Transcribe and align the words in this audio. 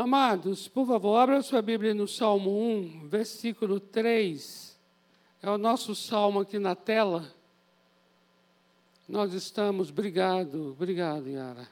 Amados, 0.00 0.66
por 0.66 0.86
favor, 0.86 1.18
abra 1.18 1.42
sua 1.42 1.60
Bíblia 1.60 1.92
no 1.92 2.08
Salmo 2.08 2.58
1, 2.58 3.06
versículo 3.08 3.78
3. 3.78 4.74
É 5.42 5.50
o 5.50 5.58
nosso 5.58 5.94
salmo 5.94 6.40
aqui 6.40 6.58
na 6.58 6.74
tela. 6.74 7.30
Nós 9.06 9.34
estamos, 9.34 9.90
obrigado, 9.90 10.70
obrigado, 10.70 11.28
Yara. 11.28 11.68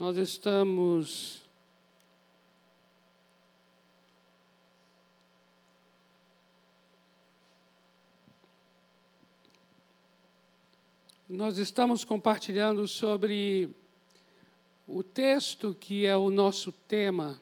Nós 0.00 0.16
estamos 0.16 1.48
Nós 11.28 11.56
estamos 11.56 12.04
compartilhando 12.04 12.88
sobre 12.88 13.70
o 14.88 15.04
texto 15.04 15.72
que 15.72 16.04
é 16.04 16.16
o 16.16 16.30
nosso 16.30 16.72
tema, 16.72 17.40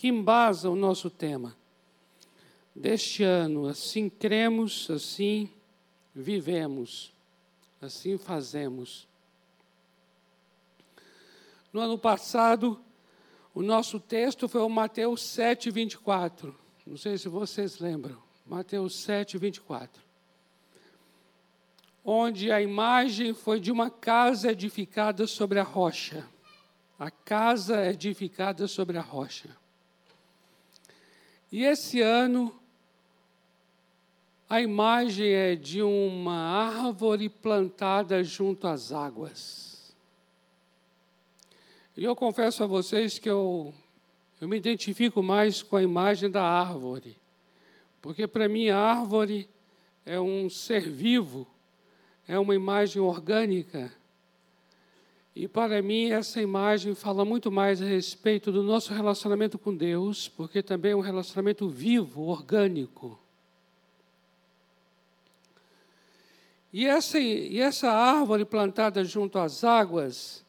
que 0.00 0.08
embasa 0.08 0.70
o 0.70 0.74
nosso 0.74 1.10
tema 1.10 1.54
deste 2.74 3.22
ano. 3.22 3.66
Assim 3.66 4.08
cremos, 4.08 4.88
assim 4.88 5.50
vivemos, 6.14 7.12
assim 7.82 8.16
fazemos. 8.16 9.06
No 11.70 11.82
ano 11.82 11.98
passado, 11.98 12.80
o 13.54 13.60
nosso 13.60 14.00
texto 14.00 14.48
foi 14.48 14.62
o 14.62 14.70
Mateus 14.70 15.20
7, 15.20 15.70
24. 15.70 16.58
Não 16.86 16.96
sei 16.96 17.18
se 17.18 17.28
vocês 17.28 17.78
lembram. 17.78 18.16
Mateus 18.46 18.96
7, 19.02 19.36
24 19.36 20.02
onde 22.02 22.50
a 22.50 22.62
imagem 22.62 23.34
foi 23.34 23.60
de 23.60 23.70
uma 23.70 23.90
casa 23.90 24.50
edificada 24.50 25.26
sobre 25.26 25.58
a 25.58 25.62
rocha. 25.62 26.26
A 26.98 27.10
casa 27.10 27.84
edificada 27.84 28.66
sobre 28.66 28.96
a 28.96 29.02
rocha. 29.02 29.59
E 31.50 31.64
esse 31.64 32.00
ano, 32.00 32.54
a 34.48 34.60
imagem 34.60 35.28
é 35.28 35.56
de 35.56 35.82
uma 35.82 36.36
árvore 36.36 37.28
plantada 37.28 38.22
junto 38.22 38.66
às 38.66 38.92
águas. 38.92 39.94
E 41.96 42.04
eu 42.04 42.14
confesso 42.16 42.62
a 42.62 42.66
vocês 42.66 43.18
que 43.18 43.28
eu, 43.28 43.74
eu 44.40 44.48
me 44.48 44.56
identifico 44.56 45.22
mais 45.22 45.62
com 45.62 45.76
a 45.76 45.82
imagem 45.82 46.30
da 46.30 46.42
árvore, 46.42 47.16
porque 48.00 48.26
para 48.26 48.48
mim 48.48 48.68
a 48.68 48.78
árvore 48.78 49.48
é 50.06 50.20
um 50.20 50.48
ser 50.48 50.88
vivo 50.88 51.46
é 52.30 52.38
uma 52.38 52.54
imagem 52.54 53.02
orgânica. 53.02 53.92
E 55.34 55.46
para 55.46 55.80
mim, 55.80 56.10
essa 56.10 56.40
imagem 56.42 56.94
fala 56.94 57.24
muito 57.24 57.50
mais 57.50 57.80
a 57.80 57.84
respeito 57.84 58.50
do 58.50 58.62
nosso 58.62 58.92
relacionamento 58.92 59.58
com 59.58 59.74
Deus, 59.74 60.28
porque 60.28 60.62
também 60.62 60.92
é 60.92 60.96
um 60.96 61.00
relacionamento 61.00 61.68
vivo, 61.68 62.22
orgânico. 62.22 63.18
E 66.72 66.86
essa, 66.86 67.18
e 67.18 67.58
essa 67.60 67.90
árvore 67.90 68.44
plantada 68.44 69.04
junto 69.04 69.38
às 69.38 69.64
águas, 69.64 70.44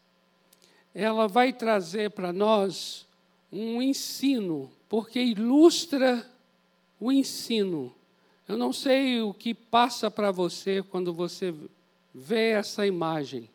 ela 0.94 1.28
vai 1.28 1.54
trazer 1.54 2.12
para 2.12 2.34
nós 2.34 3.08
um 3.52 3.82
ensino, 3.82 4.72
porque 4.90 5.20
ilustra 5.22 6.26
o 7.00 7.12
ensino 7.12 7.96
eu 8.52 8.58
não 8.58 8.74
sei 8.74 9.22
o 9.22 9.34
que 9.34 9.54
passa 9.54 10.12
para 10.12 10.30
você 10.30 10.84
quando 10.84 11.14
você 11.14 11.56
vê 12.14 12.50
essa 12.50 12.86
imagem. 12.86 13.50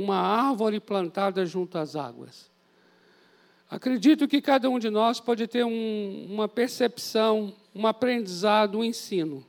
Uma 0.00 0.16
árvore 0.16 0.80
plantada 0.80 1.44
junto 1.44 1.76
às 1.76 1.94
águas. 1.94 2.50
Acredito 3.68 4.26
que 4.26 4.40
cada 4.40 4.70
um 4.70 4.78
de 4.78 4.88
nós 4.88 5.20
pode 5.20 5.46
ter 5.46 5.62
um, 5.62 6.26
uma 6.26 6.48
percepção, 6.48 7.54
um 7.74 7.86
aprendizado, 7.86 8.78
um 8.78 8.84
ensino. 8.84 9.44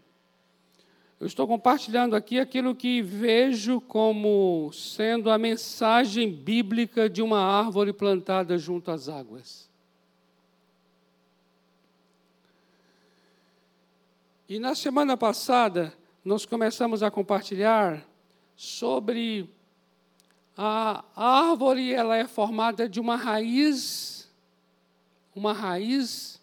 Eu 1.22 1.26
estou 1.26 1.48
compartilhando 1.48 2.18
aqui 2.18 2.38
aquilo 2.38 2.76
que 2.76 3.02
vejo 3.02 3.80
como 3.80 4.70
sendo 4.74 5.32
a 5.32 5.38
mensagem 5.38 6.30
bíblica 6.30 7.10
de 7.10 7.22
uma 7.22 7.40
árvore 7.40 7.94
plantada 7.94 8.58
junto 8.58 8.92
às 8.92 9.08
águas. 9.08 9.70
E 14.50 14.60
na 14.60 14.76
semana 14.76 15.16
passada, 15.16 15.94
nós 16.26 16.46
começamos 16.46 17.02
a 17.02 17.10
compartilhar 17.10 18.06
sobre 18.54 19.50
a 20.64 21.04
árvore, 21.16 21.92
ela 21.92 22.16
é 22.16 22.28
formada 22.28 22.88
de 22.88 23.00
uma 23.00 23.16
raiz, 23.16 24.30
uma 25.36 25.54
raiz, 25.54 26.40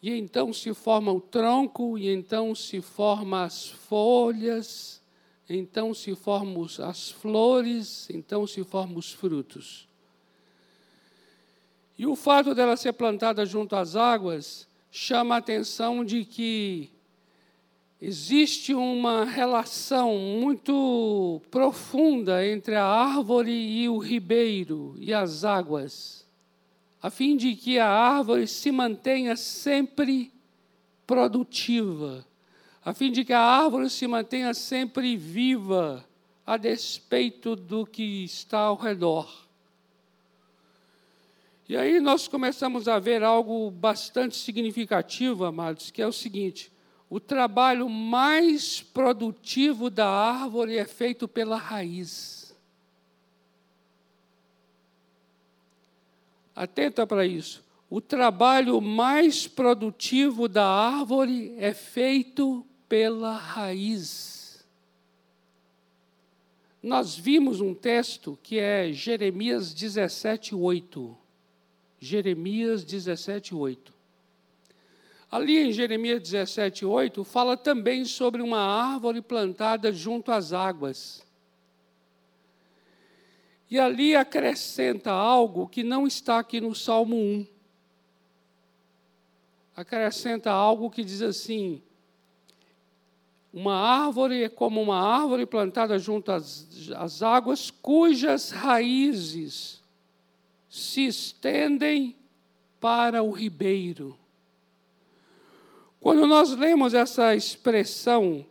e 0.00 0.12
então 0.12 0.52
se 0.52 0.72
forma 0.72 1.10
o 1.10 1.20
tronco, 1.20 1.98
e 1.98 2.08
então 2.08 2.54
se 2.54 2.80
formam 2.80 3.40
as 3.40 3.66
folhas, 3.66 5.02
então 5.48 5.92
se 5.92 6.14
formam 6.14 6.64
as 6.86 7.10
flores, 7.10 8.08
então 8.08 8.46
se 8.46 8.62
formam 8.62 8.98
os 8.98 9.12
frutos. 9.12 9.88
E 11.98 12.06
o 12.06 12.14
fato 12.14 12.54
dela 12.54 12.76
ser 12.76 12.92
plantada 12.92 13.44
junto 13.44 13.74
às 13.74 13.96
águas 13.96 14.68
chama 14.92 15.34
a 15.34 15.38
atenção 15.38 16.04
de 16.04 16.24
que 16.24 16.92
existe 18.00 18.74
uma 18.74 19.24
relação 19.24 20.18
muito 20.18 21.40
profunda 21.50 22.46
entre 22.46 22.74
a 22.74 22.84
árvore 22.84 23.52
e 23.52 23.88
o 23.88 23.98
ribeiro 23.98 24.94
e 24.98 25.14
as 25.14 25.44
águas, 25.44 26.26
a 27.02 27.10
fim 27.10 27.36
de 27.36 27.54
que 27.54 27.78
a 27.78 27.88
árvore 27.88 28.46
se 28.46 28.70
mantenha 28.70 29.36
sempre 29.36 30.32
produtiva, 31.06 32.26
a 32.84 32.92
fim 32.92 33.10
de 33.10 33.24
que 33.24 33.32
a 33.32 33.40
árvore 33.40 33.88
se 33.88 34.06
mantenha 34.06 34.52
sempre 34.52 35.16
viva, 35.16 36.04
a 36.46 36.56
despeito 36.56 37.56
do 37.56 37.84
que 37.84 38.24
está 38.24 38.58
ao 38.60 38.76
redor. 38.76 39.46
E 41.68 41.76
aí 41.76 41.98
nós 41.98 42.28
começamos 42.28 42.86
a 42.86 43.00
ver 43.00 43.24
algo 43.24 43.68
bastante 43.72 44.36
significativo, 44.36 45.44
amados, 45.44 45.90
que 45.90 46.00
é 46.00 46.06
o 46.06 46.12
seguinte: 46.12 46.70
o 47.08 47.20
trabalho 47.20 47.88
mais 47.88 48.82
produtivo 48.82 49.88
da 49.88 50.08
árvore 50.08 50.76
é 50.76 50.84
feito 50.84 51.28
pela 51.28 51.56
raiz. 51.56 52.54
Atenta 56.54 57.06
para 57.06 57.24
isso. 57.24 57.64
O 57.88 58.00
trabalho 58.00 58.80
mais 58.80 59.46
produtivo 59.46 60.48
da 60.48 60.66
árvore 60.66 61.54
é 61.58 61.72
feito 61.72 62.66
pela 62.88 63.36
raiz. 63.36 64.66
Nós 66.82 67.16
vimos 67.16 67.60
um 67.60 67.74
texto 67.74 68.38
que 68.42 68.58
é 68.58 68.92
Jeremias 68.92 69.72
17, 69.72 70.54
8. 70.54 71.16
Jeremias 72.00 72.84
17, 72.84 73.54
8. 73.54 73.95
Ali 75.36 75.58
em 75.58 75.70
Jeremias 75.70 76.22
17, 76.22 76.86
8, 76.86 77.22
fala 77.22 77.58
também 77.58 78.06
sobre 78.06 78.40
uma 78.40 78.58
árvore 78.58 79.20
plantada 79.20 79.92
junto 79.92 80.32
às 80.32 80.54
águas. 80.54 81.26
E 83.70 83.78
ali 83.78 84.16
acrescenta 84.16 85.10
algo 85.10 85.68
que 85.68 85.82
não 85.82 86.06
está 86.06 86.38
aqui 86.38 86.58
no 86.58 86.74
Salmo 86.74 87.16
1. 87.16 87.46
Acrescenta 89.76 90.50
algo 90.50 90.88
que 90.90 91.04
diz 91.04 91.20
assim: 91.20 91.82
uma 93.52 93.76
árvore 93.76 94.42
é 94.42 94.48
como 94.48 94.80
uma 94.80 94.98
árvore 94.98 95.44
plantada 95.44 95.98
junto 95.98 96.32
às, 96.32 96.66
às 96.96 97.22
águas, 97.22 97.70
cujas 97.70 98.52
raízes 98.52 99.82
se 100.70 101.06
estendem 101.06 102.16
para 102.80 103.22
o 103.22 103.30
ribeiro. 103.30 104.18
Quando 106.00 106.26
nós 106.26 106.52
lemos 106.52 106.94
essa 106.94 107.34
expressão 107.34 108.44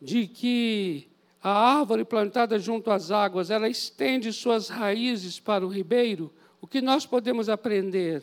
de 0.00 0.26
que 0.26 1.08
a 1.42 1.50
árvore 1.78 2.04
plantada 2.04 2.58
junto 2.58 2.90
às 2.90 3.10
águas, 3.10 3.50
ela 3.50 3.68
estende 3.68 4.32
suas 4.32 4.68
raízes 4.68 5.40
para 5.40 5.66
o 5.66 5.68
ribeiro, 5.68 6.32
o 6.60 6.66
que 6.66 6.80
nós 6.80 7.06
podemos 7.06 7.48
aprender? 7.48 8.22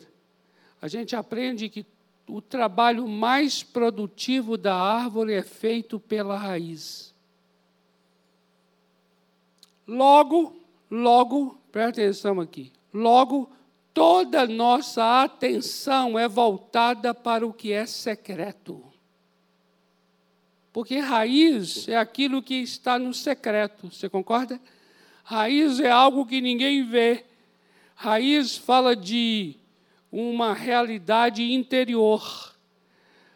A 0.80 0.86
gente 0.86 1.16
aprende 1.16 1.68
que 1.68 1.84
o 2.28 2.40
trabalho 2.40 3.08
mais 3.08 3.62
produtivo 3.62 4.56
da 4.56 4.74
árvore 4.74 5.32
é 5.32 5.42
feito 5.42 5.98
pela 5.98 6.36
raiz. 6.36 7.14
Logo, 9.86 10.54
logo, 10.90 11.58
presta 11.72 12.02
atenção 12.02 12.40
aqui. 12.40 12.70
Logo, 12.92 13.50
toda 13.98 14.46
nossa 14.46 15.24
atenção 15.24 16.16
é 16.16 16.28
voltada 16.28 17.12
para 17.12 17.44
o 17.44 17.52
que 17.52 17.72
é 17.72 17.84
secreto. 17.84 18.84
Porque 20.72 21.00
raiz 21.00 21.88
é 21.88 21.96
aquilo 21.96 22.40
que 22.40 22.54
está 22.54 22.96
no 22.96 23.12
secreto, 23.12 23.90
você 23.90 24.08
concorda? 24.08 24.60
Raiz 25.24 25.80
é 25.80 25.90
algo 25.90 26.24
que 26.24 26.40
ninguém 26.40 26.84
vê. 26.84 27.24
Raiz 27.96 28.56
fala 28.56 28.94
de 28.94 29.56
uma 30.12 30.54
realidade 30.54 31.42
interior. 31.52 32.54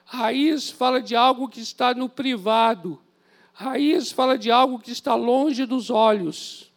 Raiz 0.05 0.71
fala 0.71 1.03
de 1.03 1.17
algo 1.17 1.49
que 1.49 1.61
está 1.61 1.93
no 1.93 2.09
privado. 2.09 3.03
Raiz 3.53 4.13
fala 4.13 4.39
de 4.39 4.49
algo 4.49 4.79
que 4.79 4.93
está 4.93 5.17
longe 5.17 5.67
dos 5.67 5.91
olhos. 5.91 6.72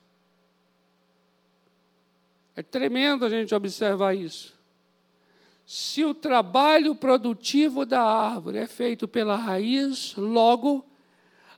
É 2.56 2.64
tremendo 2.64 3.26
a 3.26 3.30
gente 3.30 3.54
observar 3.54 4.16
isso. 4.16 4.56
Se 5.66 6.06
o 6.06 6.14
trabalho 6.14 6.96
produtivo 6.96 7.86
da 7.86 8.02
árvore 8.02 8.60
é 8.60 8.68
feito 8.68 9.08
pela 9.08 9.36
raiz, 9.36 10.16
logo 10.16 10.86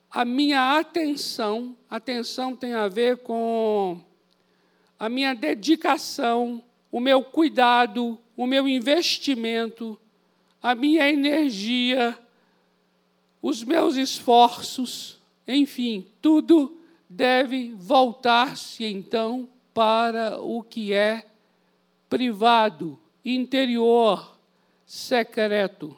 a 0.10 0.26
minha 0.26 0.80
atenção, 0.80 1.78
atenção 1.90 2.56
tem 2.56 2.74
a 2.74 2.88
ver 2.88 3.18
com 3.18 4.02
a 4.98 5.08
minha 5.10 5.36
dedicação, 5.36 6.64
o 6.92 7.00
meu 7.00 7.22
cuidado, 7.22 8.18
o 8.36 8.48
meu 8.48 8.68
investimento, 8.68 10.00
a 10.64 10.74
minha 10.74 11.08
energia, 11.10 12.18
os 13.42 13.64
meus 13.64 13.98
esforços, 13.98 15.20
enfim, 15.48 16.08
tudo 16.22 16.80
deve 17.10 17.74
voltar-se 17.78 18.84
então 18.86 19.48
para 19.77 20.41
o 20.41 20.63
que 20.63 20.91
é 20.91 21.24
privado, 22.09 23.00
interior, 23.24 24.35
secreto. 24.88 25.95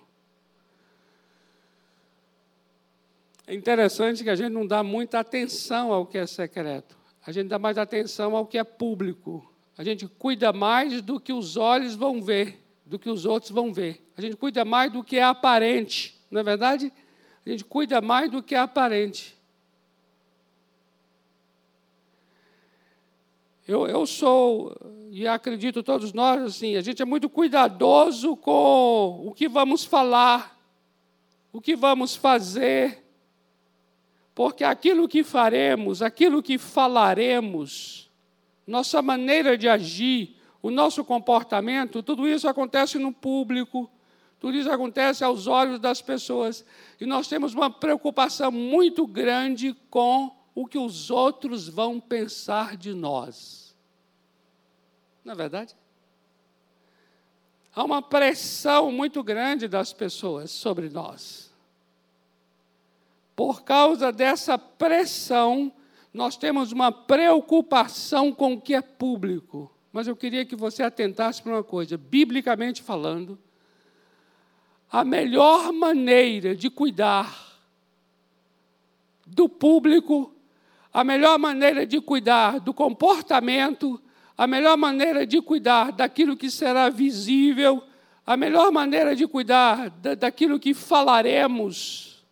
É 3.48 3.54
interessante 3.54 4.22
que 4.22 4.30
a 4.30 4.36
gente 4.36 4.52
não 4.52 4.68
dá 4.68 4.84
muita 4.84 5.20
atenção 5.22 5.94
ao 5.94 6.06
que 6.06 6.18
é 6.18 6.28
secreto. 6.28 6.98
A 7.26 7.32
gente 7.32 7.48
dá 7.48 7.58
mais 7.58 7.78
atenção 7.78 8.36
ao 8.36 8.46
que 8.46 8.58
é 8.58 8.66
público. 8.66 9.50
A 9.78 9.84
gente 9.86 10.10
cuida 10.10 10.52
mais 10.52 11.02
do 11.02 11.18
que 11.18 11.32
os 11.32 11.56
olhos 11.56 11.96
vão 11.96 12.22
ver, 12.22 12.62
do 12.86 13.00
que 13.00 13.10
os 13.10 13.26
outros 13.26 13.50
vão 13.50 13.72
ver. 13.72 14.06
A 14.18 14.20
gente 14.20 14.36
cuida 14.36 14.66
mais 14.66 14.92
do 14.92 15.02
que 15.02 15.16
é 15.16 15.24
aparente, 15.24 16.20
não 16.30 16.42
é 16.42 16.44
verdade? 16.44 16.92
A 17.46 17.50
gente 17.50 17.64
cuida 17.64 18.02
mais 18.02 18.30
do 18.30 18.44
que 18.44 18.56
é 18.56 18.60
aparente. 18.60 19.39
Eu, 23.70 23.86
eu 23.86 24.08
sou, 24.08 24.76
e 25.12 25.28
acredito 25.28 25.84
todos 25.84 26.12
nós, 26.12 26.42
assim, 26.42 26.76
a 26.76 26.82
gente 26.82 27.04
é 27.04 27.06
muito 27.06 27.30
cuidadoso 27.30 28.36
com 28.36 29.28
o 29.28 29.32
que 29.32 29.48
vamos 29.48 29.84
falar, 29.84 30.60
o 31.54 31.62
que 31.62 31.76
vamos 31.76 32.16
fazer, 32.16 33.06
porque 34.34 34.64
aquilo 34.64 35.08
que 35.08 35.24
faremos, 35.24 36.02
aquilo 36.02 36.42
que 36.42 36.58
falaremos, 36.58 38.10
nossa 38.66 39.04
maneira 39.04 39.56
de 39.56 39.70
agir, 39.70 40.36
o 40.64 40.72
nosso 40.72 41.06
comportamento, 41.06 42.02
tudo 42.02 42.28
isso 42.28 42.48
acontece 42.48 42.98
no 42.98 43.14
público, 43.14 43.88
tudo 44.40 44.58
isso 44.58 44.72
acontece 44.72 45.24
aos 45.24 45.46
olhos 45.46 45.80
das 45.80 46.02
pessoas. 46.02 46.66
E 47.00 47.06
nós 47.06 47.28
temos 47.28 47.54
uma 47.54 47.70
preocupação 47.70 48.52
muito 48.52 49.06
grande 49.06 49.76
com 49.92 50.39
o 50.62 50.68
que 50.68 50.78
os 50.78 51.10
outros 51.10 51.70
vão 51.70 52.02
pensar 52.02 52.76
de 52.76 52.94
nós. 52.94 53.74
Não 55.24 55.32
é 55.32 55.36
verdade? 55.36 55.74
Há 57.74 57.82
uma 57.82 58.02
pressão 58.02 58.92
muito 58.92 59.24
grande 59.24 59.70
das 59.70 59.94
pessoas 59.94 60.52
sobre 60.52 60.90
nós. 60.90 61.50
Por 63.38 63.64
causa 63.64 64.12
dessa 64.12 64.58
pressão, 64.58 65.72
nós 66.14 66.36
temos 66.36 66.74
uma 66.74 66.92
preocupação 66.92 68.34
com 68.34 68.56
o 68.56 68.62
que 68.62 68.74
é 68.74 68.82
público. 68.82 69.72
Mas 69.94 70.10
eu 70.10 70.16
queria 70.16 70.44
que 70.44 70.58
você 70.58 70.84
atentasse 70.84 71.42
para 71.42 71.54
uma 71.54 71.64
coisa, 71.64 71.98
biblicamente 71.98 72.84
falando, 72.84 73.40
a 74.92 75.06
melhor 75.06 75.72
maneira 75.72 76.54
de 76.54 76.70
cuidar 76.70 77.48
do 79.26 79.48
público, 79.48 80.36
a 80.94 81.04
melhor 81.04 81.38
maneira 81.38 81.86
de 81.86 82.02
cuidar 82.02 82.60
do 82.60 82.74
comportamento, 82.74 84.02
a 84.38 84.48
melhor 84.48 84.78
maneira 84.78 85.26
de 85.26 85.42
cuidar 85.42 85.92
daquilo 85.92 86.36
que 86.36 86.50
será 86.50 86.90
visível, 86.90 87.84
a 88.26 88.36
melhor 88.38 88.72
maneira 88.72 89.16
de 89.16 89.28
cuidar 89.28 89.90
daquilo 89.90 90.60
que 90.60 90.74
falaremos. 90.74 92.24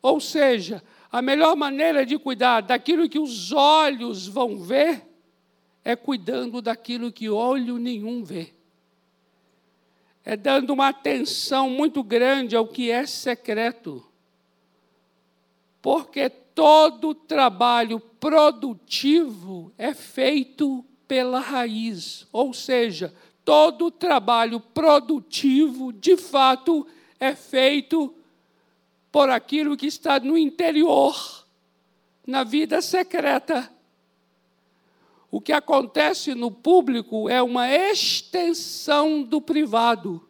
Ou 0.00 0.20
seja, 0.20 0.82
a 1.10 1.22
melhor 1.22 1.56
maneira 1.56 2.04
de 2.04 2.18
cuidar 2.18 2.60
daquilo 2.60 3.08
que 3.08 3.18
os 3.18 3.52
olhos 3.52 4.26
vão 4.26 4.58
ver 4.58 5.02
é 5.84 5.94
cuidando 5.94 6.60
daquilo 6.60 7.12
que 7.12 7.28
olho 7.28 7.78
nenhum 7.78 8.24
vê 8.24 8.54
é 10.24 10.36
dando 10.36 10.72
uma 10.72 10.88
atenção 10.88 11.68
muito 11.68 12.02
grande 12.02 12.56
ao 12.56 12.66
que 12.66 12.90
é 12.90 13.04
secreto. 13.04 14.02
Porque 15.82 16.30
todo 16.54 17.14
trabalho 17.14 17.98
produtivo 17.98 19.72
é 19.76 19.92
feito 19.92 20.84
pela 21.08 21.40
raiz, 21.40 22.26
ou 22.32 22.54
seja, 22.54 23.14
todo 23.44 23.90
trabalho 23.90 24.60
produtivo, 24.60 25.92
de 25.92 26.16
fato, 26.16 26.86
é 27.18 27.34
feito 27.34 28.14
por 29.10 29.28
aquilo 29.30 29.76
que 29.76 29.86
está 29.86 30.18
no 30.18 30.38
interior, 30.38 31.44
na 32.26 32.42
vida 32.42 32.80
secreta. 32.80 33.70
O 35.30 35.40
que 35.40 35.52
acontece 35.52 36.34
no 36.34 36.50
público 36.50 37.28
é 37.28 37.42
uma 37.42 37.68
extensão 37.68 39.22
do 39.22 39.40
privado. 39.40 40.26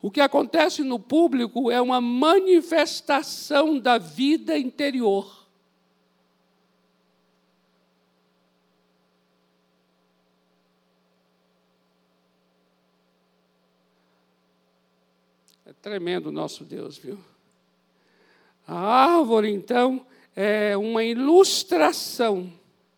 O 0.00 0.10
que 0.12 0.20
acontece 0.20 0.84
no 0.84 0.98
público 1.00 1.72
é 1.72 1.80
uma 1.80 2.00
manifestação 2.00 3.78
da 3.80 3.98
vida 3.98 4.56
interior. 4.56 5.38
É 15.68 15.72
tremendo 15.88 16.26
o 16.26 16.32
nosso 16.32 16.64
Deus, 16.64 16.98
viu? 16.98 17.18
A 18.66 18.78
árvore, 18.78 19.50
então, 19.50 20.06
é 20.36 20.76
uma 20.76 21.02
ilustração 21.02 22.52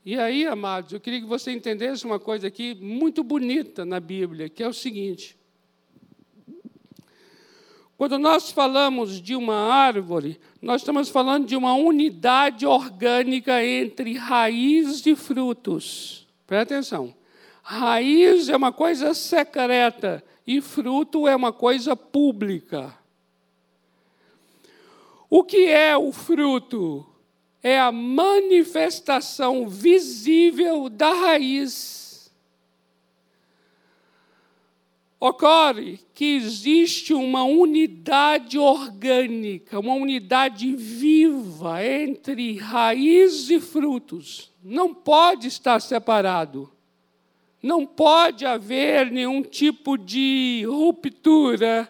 e 0.05 0.19
aí, 0.19 0.47
amados, 0.47 0.93
eu 0.93 1.01
queria 1.01 1.21
que 1.21 1.27
você 1.27 1.53
entendesse 1.53 2.07
uma 2.07 2.19
coisa 2.19 2.47
aqui 2.47 2.75
muito 2.75 3.23
bonita 3.23 3.85
na 3.85 4.01
Bíblia, 4.01 4.49
que 4.49 4.63
é 4.63 4.69
o 4.69 4.73
seguinte: 4.73 5.37
quando 7.99 8.19
nós 8.19 8.51
falamos 8.51 9.21
de 9.21 9.37
uma 9.37 9.55
árvore, 9.55 10.41
nós 10.61 10.81
estamos 10.81 11.11
falando 11.11 11.47
de 11.47 11.55
uma 11.55 11.75
unidade 11.75 12.65
orgânica 12.65 13.63
entre 13.63 14.15
raiz 14.15 15.05
e 15.05 15.15
frutos. 15.15 16.27
Presta 16.47 16.75
atenção. 16.75 17.15
Raiz 17.63 18.49
é 18.49 18.57
uma 18.57 18.73
coisa 18.73 19.13
secreta 19.13 20.25
e 20.57 20.61
fruto 20.61 21.27
é 21.27 21.35
uma 21.35 21.53
coisa 21.53 21.95
pública. 21.97 22.97
O 25.29 25.45
que 25.45 25.67
é 25.67 25.97
o 25.97 26.13
fruto? 26.13 27.07
é 27.63 27.79
a 27.79 27.93
manifestação 27.93 29.69
visível 29.69 30.89
da 30.89 31.13
raiz. 31.13 32.33
Ocorre 35.19 36.01
que 36.15 36.37
existe 36.37 37.13
uma 37.13 37.45
unidade 37.45 38.59
orgânica, 38.59 39.79
uma 39.79 39.93
unidade 39.93 40.75
viva 40.75 41.85
entre 41.85 42.57
raiz 42.57 43.51
e 43.51 43.61
frutos. 43.61 44.51
Não 44.65 44.95
pode 44.95 45.49
estar 45.49 45.81
separado. 45.81 46.73
Não 47.63 47.87
pode 47.87 48.47
haver 48.47 49.11
nenhum 49.11 49.43
tipo 49.43 49.99
de 49.99 50.65
ruptura 50.67 51.89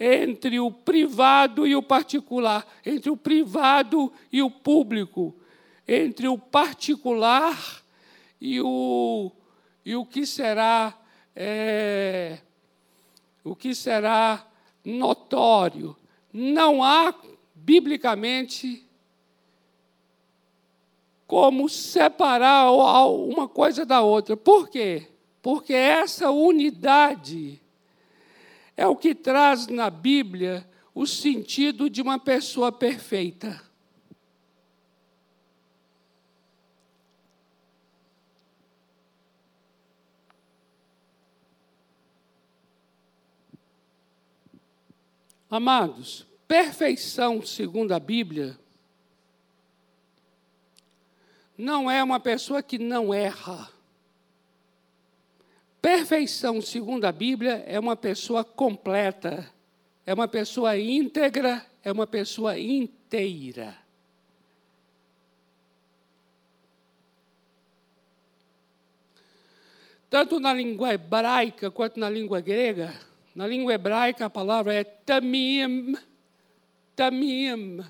entre 0.00 0.58
o 0.58 0.70
privado 0.70 1.66
e 1.66 1.76
o 1.76 1.82
particular, 1.82 2.66
entre 2.84 3.10
o 3.10 3.16
privado 3.16 4.12
e 4.32 4.42
o 4.42 4.50
público, 4.50 5.34
entre 5.86 6.26
o 6.26 6.38
particular 6.38 7.82
e 8.40 8.60
o, 8.60 9.30
e 9.84 9.94
o 9.94 10.04
que 10.04 10.26
será 10.26 10.98
é, 11.36 12.38
o 13.44 13.54
que 13.54 13.74
será 13.74 14.46
notório. 14.84 15.96
Não 16.32 16.82
há 16.82 17.14
biblicamente 17.54 18.86
como 21.32 21.66
separar 21.66 22.70
uma 22.70 23.48
coisa 23.48 23.86
da 23.86 24.02
outra. 24.02 24.36
Por 24.36 24.68
quê? 24.68 25.08
Porque 25.40 25.72
essa 25.72 26.30
unidade 26.30 27.58
é 28.76 28.86
o 28.86 28.94
que 28.94 29.14
traz 29.14 29.66
na 29.66 29.88
Bíblia 29.88 30.68
o 30.94 31.06
sentido 31.06 31.88
de 31.88 32.02
uma 32.02 32.18
pessoa 32.18 32.70
perfeita. 32.70 33.62
Amados, 45.48 46.26
perfeição, 46.46 47.40
segundo 47.40 47.92
a 47.92 47.98
Bíblia, 47.98 48.60
não 51.62 51.88
é 51.88 52.02
uma 52.02 52.18
pessoa 52.18 52.60
que 52.60 52.76
não 52.76 53.14
erra. 53.14 53.70
Perfeição, 55.80 56.60
segundo 56.60 57.04
a 57.04 57.12
Bíblia, 57.12 57.62
é 57.68 57.78
uma 57.78 57.94
pessoa 57.94 58.42
completa, 58.42 59.48
é 60.04 60.12
uma 60.12 60.26
pessoa 60.26 60.76
íntegra, 60.76 61.64
é 61.84 61.92
uma 61.92 62.04
pessoa 62.04 62.58
inteira. 62.58 63.76
Tanto 70.10 70.40
na 70.40 70.52
língua 70.52 70.92
hebraica 70.92 71.70
quanto 71.70 71.98
na 72.00 72.10
língua 72.10 72.40
grega, 72.40 72.92
na 73.36 73.46
língua 73.46 73.72
hebraica 73.72 74.26
a 74.26 74.30
palavra 74.30 74.74
é 74.74 74.82
tamim, 74.82 75.96
tamim. 76.96 77.84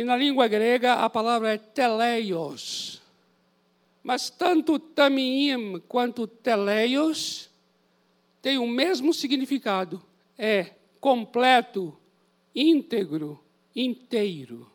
E 0.00 0.02
na 0.02 0.16
língua 0.16 0.48
grega 0.48 0.94
a 0.94 1.10
palavra 1.10 1.52
é 1.52 1.58
teleios. 1.58 3.02
Mas 4.02 4.30
tanto 4.30 4.78
tamim 4.78 5.78
quanto 5.86 6.26
teleios 6.26 7.50
têm 8.40 8.56
o 8.56 8.66
mesmo 8.66 9.12
significado. 9.12 10.02
É 10.38 10.72
completo, 10.98 11.94
íntegro, 12.54 13.44
inteiro. 13.76 14.72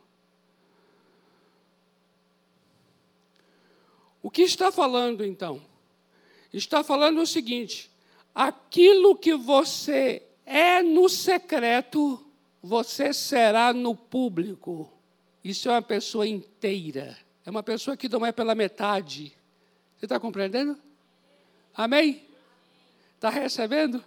O 4.21 4.29
que 4.29 4.43
está 4.43 4.71
falando 4.71 5.25
então? 5.25 5.59
Está 6.53 6.83
falando 6.83 7.19
o 7.19 7.25
seguinte: 7.25 7.89
aquilo 8.31 9.15
que 9.15 9.33
você 9.33 10.21
é 10.45 10.83
no 10.83 11.09
secreto, 11.09 12.23
você 12.61 13.11
será 13.11 13.73
no 13.73 13.95
público. 13.95 14.94
Isso 15.45 15.69
é 15.69 15.73
uma 15.73 15.81
pessoa 15.83 16.27
inteira. 16.27 17.15
É 17.45 17.51
uma 17.51 17.61
pessoa 17.61 17.95
que 17.95 18.09
não 18.09 18.25
é 18.25 18.31
pela 18.31 18.55
metade. 18.55 19.31
Você 19.95 20.07
está 20.07 20.19
compreendendo? 20.19 20.75
Amém? 21.71 22.27
Está 23.13 23.29
recebendo? 23.29 24.03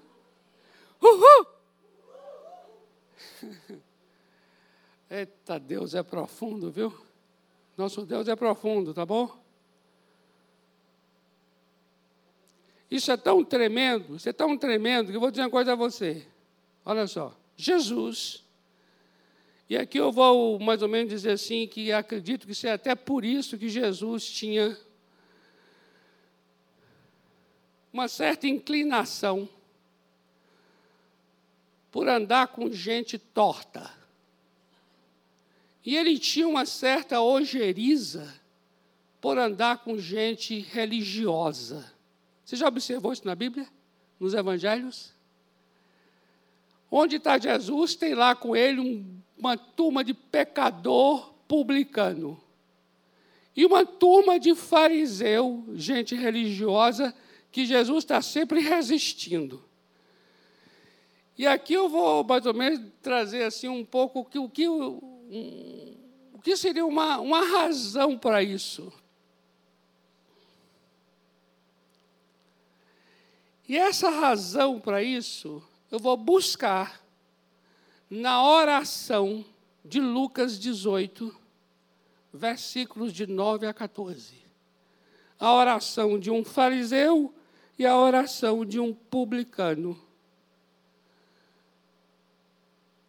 Uhul! 1.00 1.46
Eita, 5.08 5.60
Deus 5.60 5.94
é 5.94 6.02
profundo, 6.02 6.72
viu? 6.72 6.92
Nosso 7.76 8.04
Deus 8.04 8.26
é 8.26 8.34
profundo, 8.34 8.92
tá 8.92 9.06
bom? 9.06 9.40
Isso 12.90 13.12
é 13.12 13.16
tão 13.16 13.44
tremendo, 13.44 14.16
isso 14.16 14.28
é 14.28 14.32
tão 14.32 14.58
tremendo, 14.58 15.10
que 15.10 15.16
eu 15.16 15.20
vou 15.20 15.30
dizer 15.30 15.42
uma 15.42 15.50
coisa 15.50 15.74
a 15.74 15.76
você. 15.76 16.26
Olha 16.84 17.06
só, 17.06 17.32
Jesus, 17.56 18.44
e 19.68 19.76
aqui 19.76 19.98
eu 19.98 20.10
vou 20.10 20.58
mais 20.58 20.80
ou 20.80 20.88
menos 20.88 21.10
dizer 21.10 21.32
assim, 21.32 21.66
que 21.66 21.92
acredito 21.92 22.46
que 22.46 22.54
seja 22.54 22.74
até 22.74 22.94
por 22.94 23.24
isso 23.24 23.58
que 23.58 23.68
Jesus 23.68 24.26
tinha 24.30 24.76
uma 27.92 28.08
certa 28.08 28.46
inclinação 28.46 29.48
por 31.90 32.08
andar 32.08 32.48
com 32.48 32.70
gente 32.70 33.18
torta. 33.18 33.92
E 35.84 35.96
ele 35.96 36.18
tinha 36.18 36.48
uma 36.48 36.64
certa 36.64 37.20
ojeriza 37.20 38.34
por 39.20 39.36
andar 39.36 39.78
com 39.78 39.98
gente 39.98 40.60
religiosa. 40.60 41.92
Você 42.44 42.56
já 42.56 42.68
observou 42.68 43.12
isso 43.12 43.26
na 43.26 43.34
Bíblia? 43.34 43.66
Nos 44.18 44.32
Evangelhos? 44.32 45.12
Onde 46.90 47.16
está 47.16 47.38
Jesus, 47.38 47.94
tem 47.94 48.14
lá 48.14 48.34
com 48.34 48.56
ele 48.56 48.80
um, 48.80 49.17
uma 49.38 49.56
turma 49.56 50.02
de 50.02 50.12
pecador 50.12 51.32
publicano. 51.46 52.40
E 53.56 53.64
uma 53.64 53.84
turma 53.84 54.38
de 54.38 54.54
fariseu, 54.54 55.64
gente 55.74 56.14
religiosa, 56.14 57.14
que 57.50 57.64
Jesus 57.64 58.04
está 58.04 58.20
sempre 58.20 58.60
resistindo. 58.60 59.64
E 61.36 61.46
aqui 61.46 61.74
eu 61.74 61.88
vou 61.88 62.24
mais 62.24 62.44
ou 62.46 62.54
menos 62.54 62.80
trazer 63.00 63.44
assim 63.44 63.68
um 63.68 63.84
pouco 63.84 64.20
o 64.20 64.24
que, 64.24 64.38
o 64.38 64.48
que, 64.48 64.68
um, 64.68 64.98
o 66.32 66.40
que 66.42 66.56
seria 66.56 66.84
uma, 66.84 67.18
uma 67.18 67.44
razão 67.44 68.18
para 68.18 68.42
isso. 68.42 68.92
E 73.68 73.76
essa 73.76 74.08
razão 74.08 74.80
para 74.80 75.02
isso 75.02 75.62
eu 75.90 75.98
vou 75.98 76.16
buscar 76.16 77.00
na 78.10 78.42
oração 78.42 79.44
de 79.84 80.00
Lucas 80.00 80.58
18, 80.58 81.34
versículos 82.32 83.12
de 83.12 83.26
9 83.26 83.66
a 83.66 83.74
14. 83.74 84.34
A 85.38 85.52
oração 85.52 86.18
de 86.18 86.30
um 86.30 86.44
fariseu 86.44 87.34
e 87.78 87.86
a 87.86 87.96
oração 87.96 88.64
de 88.64 88.80
um 88.80 88.92
publicano. 88.92 90.00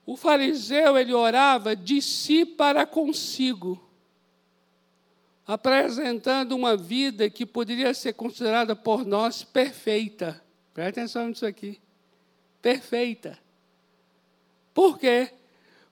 O 0.05 0.15
fariseu, 0.15 0.97
ele 0.97 1.13
orava 1.13 1.75
de 1.75 2.01
si 2.01 2.45
para 2.45 2.85
consigo, 2.85 3.83
apresentando 5.45 6.55
uma 6.55 6.75
vida 6.75 7.29
que 7.29 7.45
poderia 7.45 7.93
ser 7.93 8.13
considerada 8.13 8.75
por 8.75 9.05
nós 9.05 9.43
perfeita 9.43 10.43
Presta 10.79 11.01
atenção 11.01 11.27
nisso 11.27 11.45
aqui. 11.45 11.77
Perfeita. 12.61 13.37
Por 14.73 14.97
quê? 14.97 15.31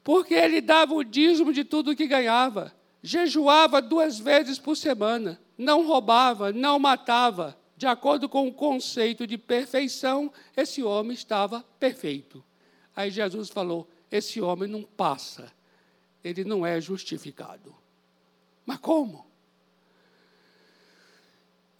Porque 0.04 0.34
ele 0.34 0.62
dava 0.62 0.94
o 0.94 1.04
dízimo 1.04 1.52
de 1.52 1.64
tudo 1.64 1.96
que 1.96 2.08
ganhava, 2.08 2.74
jejuava 3.02 3.82
duas 3.82 4.18
vezes 4.18 4.58
por 4.58 4.78
semana, 4.78 5.40
não 5.58 5.86
roubava, 5.86 6.52
não 6.52 6.80
matava. 6.80 7.58
De 7.76 7.86
acordo 7.86 8.28
com 8.28 8.48
o 8.48 8.54
conceito 8.54 9.28
de 9.28 9.38
perfeição, 9.38 10.32
esse 10.56 10.82
homem 10.82 11.14
estava 11.14 11.64
perfeito. 11.80 12.44
Aí 12.96 13.12
Jesus 13.12 13.50
falou: 13.50 13.88
esse 14.12 14.42
homem 14.42 14.68
não 14.68 14.82
passa, 14.84 15.52
ele 16.24 16.44
não 16.44 16.66
é 16.66 16.82
justificado. 16.82 17.76
Mas 18.66 18.80
como? 18.80 19.28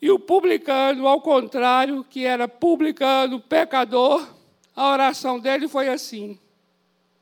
E 0.02 0.12
o 0.12 0.20
publicano, 0.20 1.08
ao 1.08 1.22
contrário, 1.22 2.04
que 2.04 2.24
era 2.26 2.48
publicano, 2.48 3.40
pecador, 3.40 4.28
a 4.76 4.92
oração 4.92 5.40
dele 5.40 5.68
foi 5.68 5.88
assim: 5.90 6.40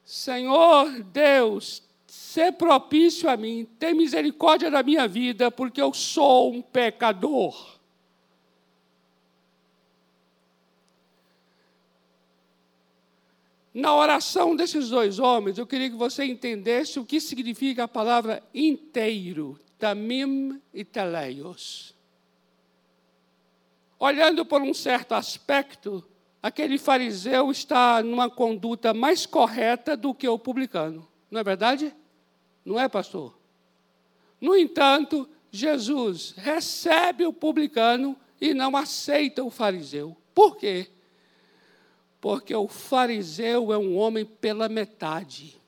Senhor 0.06 1.02
Deus, 1.02 1.82
se 2.06 2.52
propício 2.52 3.28
a 3.28 3.36
mim, 3.36 3.68
tem 3.80 3.96
misericórdia 3.96 4.70
da 4.70 4.84
minha 4.84 5.08
vida, 5.08 5.50
porque 5.50 5.82
eu 5.82 5.92
sou 5.94 6.54
um 6.54 6.62
pecador. 6.62 7.76
Na 13.74 13.94
oração 13.94 14.56
desses 14.56 14.90
dois 14.90 15.18
homens, 15.18 15.58
eu 15.58 15.68
queria 15.68 15.90
que 15.90 15.96
você 15.98 16.24
entendesse 16.24 17.00
o 17.00 17.06
que 17.06 17.20
significa 17.20 17.84
a 17.84 17.88
palavra 17.88 18.42
inteiro, 18.54 19.60
tamim 19.80 20.62
e 20.74 20.86
teleios. 20.86 21.94
Olhando 24.00 24.46
por 24.46 24.62
um 24.62 24.74
certo 24.74 25.14
aspecto, 25.14 26.02
aquele 26.46 26.78
fariseu 26.78 27.50
está 27.50 28.04
numa 28.04 28.30
conduta 28.30 28.94
mais 28.94 29.26
correta 29.26 29.98
do 29.98 30.14
que 30.14 30.28
o 30.28 30.38
publicano. 30.38 31.08
Não 31.32 31.42
é 31.42 31.44
verdade? 31.44 31.92
Não 32.64 32.80
é, 32.80 32.88
pastor? 32.88 33.36
No 34.40 34.56
entanto, 34.56 35.28
Jesus 35.50 36.36
recebe 36.38 37.26
o 37.26 37.34
publicano 37.34 38.16
e 38.40 38.54
não 38.54 38.78
aceita 38.78 39.44
o 39.44 39.50
fariseu. 39.50 40.16
Por 40.36 40.56
quê? 40.56 40.88
Porque 42.22 42.54
o 42.54 42.68
fariseu 42.68 43.74
é 43.74 43.78
um 43.80 43.98
homem 43.98 44.24
pela 44.24 44.70
metade. 44.70 45.60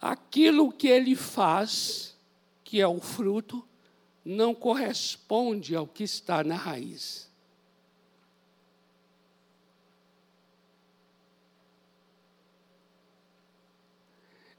aquilo 0.00 0.72
que 0.72 0.88
ele 0.88 1.14
faz, 1.14 2.11
que 2.72 2.80
é 2.80 2.88
o 2.88 3.02
fruto, 3.02 3.62
não 4.24 4.54
corresponde 4.54 5.76
ao 5.76 5.86
que 5.86 6.04
está 6.04 6.42
na 6.42 6.56
raiz. 6.56 7.30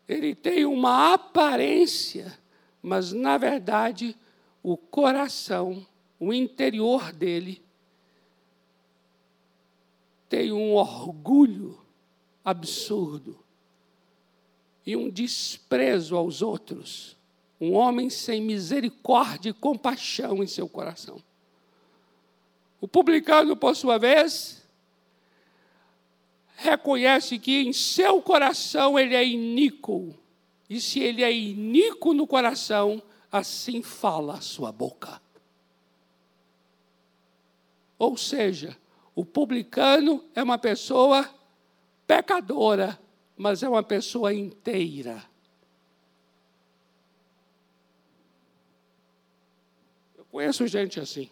Ele 0.08 0.36
tem 0.36 0.64
uma 0.64 1.16
aparência, 1.16 2.40
mas 2.84 3.12
na 3.12 3.36
verdade 3.36 4.16
o 4.62 4.78
coração, 4.78 5.84
o 6.20 6.32
interior 6.32 7.12
dele, 7.12 7.64
tem 10.30 10.52
um 10.52 10.76
orgulho 10.76 11.84
absurdo 12.46 13.44
e 14.86 14.96
um 14.96 15.10
desprezo 15.10 16.16
aos 16.16 16.44
outros, 16.44 17.18
um 17.64 17.76
homem 17.76 18.10
sem 18.10 18.42
misericórdia 18.42 19.52
e 19.52 19.54
compaixão 19.54 20.44
em 20.44 20.48
seu 20.48 20.68
coração. 20.68 21.24
O 22.82 22.88
publicano, 22.90 23.56
por 23.56 23.74
sua 23.74 23.98
vez, 23.98 24.62
reconhece 26.58 27.40
que 27.40 27.62
em 27.62 27.72
seu 27.72 28.22
coração 28.22 29.00
ele 29.00 29.16
é 29.16 29.26
iníquo. 29.26 30.14
E 30.70 30.82
se 30.82 31.00
ele 31.00 31.24
é 31.24 31.32
iníquo 31.32 32.14
no 32.14 32.28
coração, 32.28 33.02
assim 33.32 33.82
fala 33.82 34.34
a 34.34 34.42
sua 34.42 34.70
boca. 34.70 35.22
Ou 37.98 38.18
seja, 38.18 38.78
o 39.16 39.24
publicano 39.24 40.22
é 40.36 40.44
uma 40.44 40.58
pessoa 40.58 41.30
pecadora, 42.06 43.00
mas 43.38 43.64
é 43.64 43.70
uma 43.70 43.84
pessoa 43.84 44.34
inteira. 44.34 45.24
Conheço 50.34 50.66
gente 50.66 51.00
assim. 51.00 51.30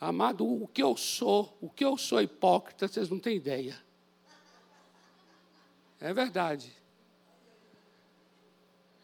Amado, 0.00 0.46
o 0.46 0.66
que 0.66 0.82
eu 0.82 0.96
sou, 0.96 1.54
o 1.60 1.68
que 1.68 1.84
eu 1.84 1.98
sou 1.98 2.22
hipócrita, 2.22 2.88
vocês 2.88 3.10
não 3.10 3.18
têm 3.18 3.36
ideia. 3.36 3.76
É 6.00 6.14
verdade. 6.14 6.72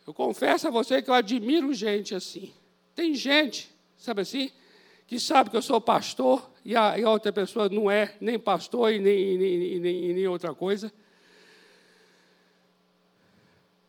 Eu 0.06 0.14
confesso 0.14 0.68
a 0.68 0.70
você 0.70 1.02
que 1.02 1.10
eu 1.10 1.14
admiro 1.14 1.74
gente 1.74 2.14
assim. 2.14 2.50
Tem 2.94 3.14
gente, 3.14 3.70
sabe 3.98 4.22
assim, 4.22 4.50
que 5.06 5.20
sabe 5.20 5.50
que 5.50 5.56
eu 5.56 5.62
sou 5.62 5.78
pastor 5.78 6.50
e 6.64 6.74
a, 6.74 6.98
e 6.98 7.04
a 7.04 7.10
outra 7.10 7.30
pessoa 7.30 7.68
não 7.68 7.90
é 7.90 8.16
nem 8.22 8.38
pastor 8.38 8.90
e 8.90 8.98
nem, 8.98 9.36
nem, 9.36 9.80
nem, 9.80 10.14
nem 10.14 10.26
outra 10.26 10.54
coisa. 10.54 10.90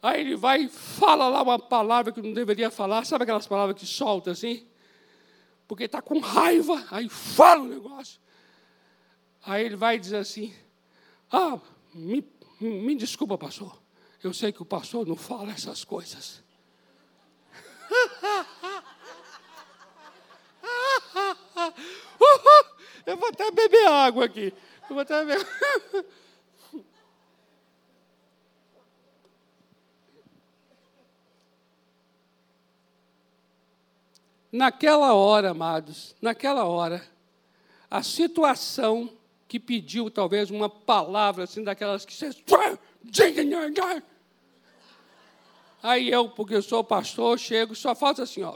Aí 0.02 0.20
ele 0.20 0.36
vai 0.36 0.68
fala 0.68 1.30
lá 1.30 1.42
uma 1.42 1.58
palavra 1.58 2.12
que 2.12 2.22
não 2.22 2.34
deveria 2.34 2.70
falar, 2.70 3.06
sabe 3.06 3.24
aquelas 3.24 3.48
palavras 3.48 3.80
que 3.80 3.88
solta 3.88 4.32
assim? 4.32 4.68
Porque 5.74 5.86
está 5.86 6.03
com 6.03 6.20
raiva, 6.20 6.86
aí 6.92 7.10
fala 7.10 7.63
o 7.63 7.68
negócio. 7.68 8.22
Aí 9.44 9.65
ele 9.65 9.75
vai 9.75 9.98
dizer 9.98 10.18
assim: 10.18 10.53
Ah, 11.32 11.60
me, 11.96 12.24
me 12.60 12.94
desculpa, 12.94 13.39
pastor. 13.39 13.82
Eu 14.24 14.32
sei 14.36 14.51
que 14.51 14.62
o 14.62 14.65
pastor 14.65 15.08
não 15.08 15.15
fala 15.15 15.51
essas 15.51 15.84
coisas. 15.84 16.44
Eu 23.03 23.18
vou 23.18 23.30
até 23.30 23.50
beber 23.50 23.88
água 23.88 24.25
aqui. 24.25 24.53
Eu 24.88 24.89
vou 24.89 25.00
até 25.00 25.25
beber. 25.25 25.48
Naquela 34.53 35.15
hora, 35.15 35.50
amados, 35.50 36.15
naquela 36.22 36.65
hora, 36.65 37.03
a 37.89 38.03
situação 38.03 39.10
que 39.48 39.60
pediu 39.60 40.12
talvez 40.12 40.51
uma 40.51 40.69
palavra 40.69 41.45
assim 41.45 41.63
daquelas 41.63 42.05
que 42.05 42.13
você. 42.13 42.29
Aí 45.81 46.07
eu, 46.07 46.29
porque 46.29 46.53
eu 46.53 46.62
sou 46.62 46.83
pastor, 46.83 47.39
chego, 47.39 47.74
só 47.74 47.95
faço 47.95 48.22
assim, 48.22 48.43
ó. 48.43 48.55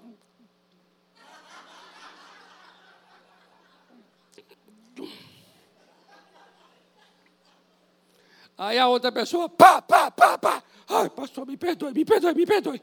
Aí 8.55 8.77
a 8.77 8.87
outra 8.87 9.11
pessoa, 9.11 9.49
pá, 9.49 9.81
pá, 9.81 10.11
pá, 10.11 10.37
pá. 10.37 10.63
Ai, 10.87 11.09
pastor, 11.09 11.47
me 11.47 11.57
perdoe, 11.57 11.91
me 11.91 12.05
perdoe, 12.05 12.35
me 12.35 12.45
perdoe, 12.45 12.81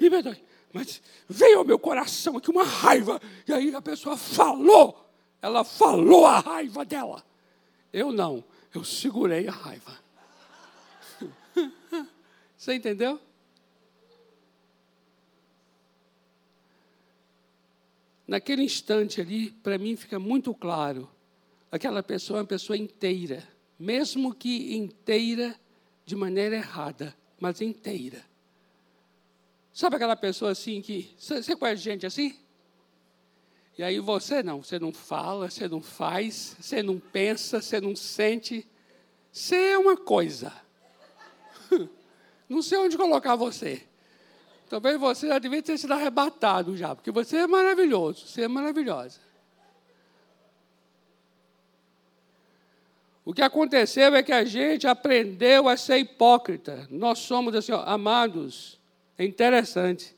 me 0.00 0.10
perdoe. 0.10 0.47
Mas 0.72 1.00
veio 1.28 1.58
ao 1.58 1.64
meu 1.64 1.78
coração 1.78 2.36
aqui 2.36 2.50
uma 2.50 2.64
raiva. 2.64 3.20
E 3.46 3.52
aí 3.52 3.74
a 3.74 3.80
pessoa 3.80 4.16
falou, 4.16 5.08
ela 5.40 5.64
falou 5.64 6.26
a 6.26 6.40
raiva 6.40 6.84
dela. 6.84 7.24
Eu 7.92 8.12
não, 8.12 8.44
eu 8.74 8.84
segurei 8.84 9.48
a 9.48 9.52
raiva. 9.52 9.98
Você 12.56 12.74
entendeu? 12.74 13.20
Naquele 18.26 18.62
instante 18.62 19.20
ali, 19.20 19.50
para 19.50 19.78
mim 19.78 19.96
fica 19.96 20.18
muito 20.18 20.52
claro: 20.54 21.08
aquela 21.72 22.02
pessoa 22.02 22.40
é 22.40 22.42
uma 22.42 22.46
pessoa 22.46 22.76
inteira 22.76 23.42
mesmo 23.78 24.34
que 24.34 24.74
inteira 24.76 25.54
de 26.04 26.16
maneira 26.16 26.56
errada, 26.56 27.14
mas 27.38 27.60
inteira. 27.60 28.24
Sabe 29.78 29.94
aquela 29.94 30.16
pessoa 30.16 30.50
assim 30.50 30.82
que. 30.82 31.14
Você 31.16 31.54
conhece 31.54 31.82
gente 31.82 32.04
assim? 32.04 32.36
E 33.78 33.82
aí 33.84 34.00
você 34.00 34.42
não, 34.42 34.60
você 34.60 34.76
não 34.76 34.92
fala, 34.92 35.48
você 35.48 35.68
não 35.68 35.80
faz, 35.80 36.56
você 36.58 36.82
não 36.82 36.98
pensa, 36.98 37.62
você 37.62 37.80
não 37.80 37.94
sente. 37.94 38.66
Você 39.30 39.54
é 39.54 39.78
uma 39.78 39.96
coisa. 39.96 40.52
Não 42.48 42.60
sei 42.62 42.78
onde 42.78 42.96
colocar 42.96 43.36
você. 43.36 43.86
Talvez 44.70 44.98
você 44.98 45.28
já 45.28 45.38
devia 45.38 45.62
ter 45.62 45.76
sido 45.76 45.92
arrebatado 45.92 46.74
já, 46.76 46.94
porque 46.96 47.10
você 47.10 47.36
é 47.36 47.46
maravilhoso, 47.46 48.26
você 48.26 48.42
é 48.42 48.48
maravilhosa. 48.48 49.20
O 53.22 53.34
que 53.34 53.42
aconteceu 53.42 54.14
é 54.14 54.22
que 54.22 54.32
a 54.32 54.44
gente 54.44 54.88
aprendeu 54.88 55.68
a 55.68 55.76
ser 55.76 55.98
hipócrita. 55.98 56.88
Nós 56.90 57.18
somos 57.18 57.54
assim, 57.54 57.72
ó, 57.72 57.82
amados. 57.84 58.77
É 59.18 59.24
interessante. 59.24 60.16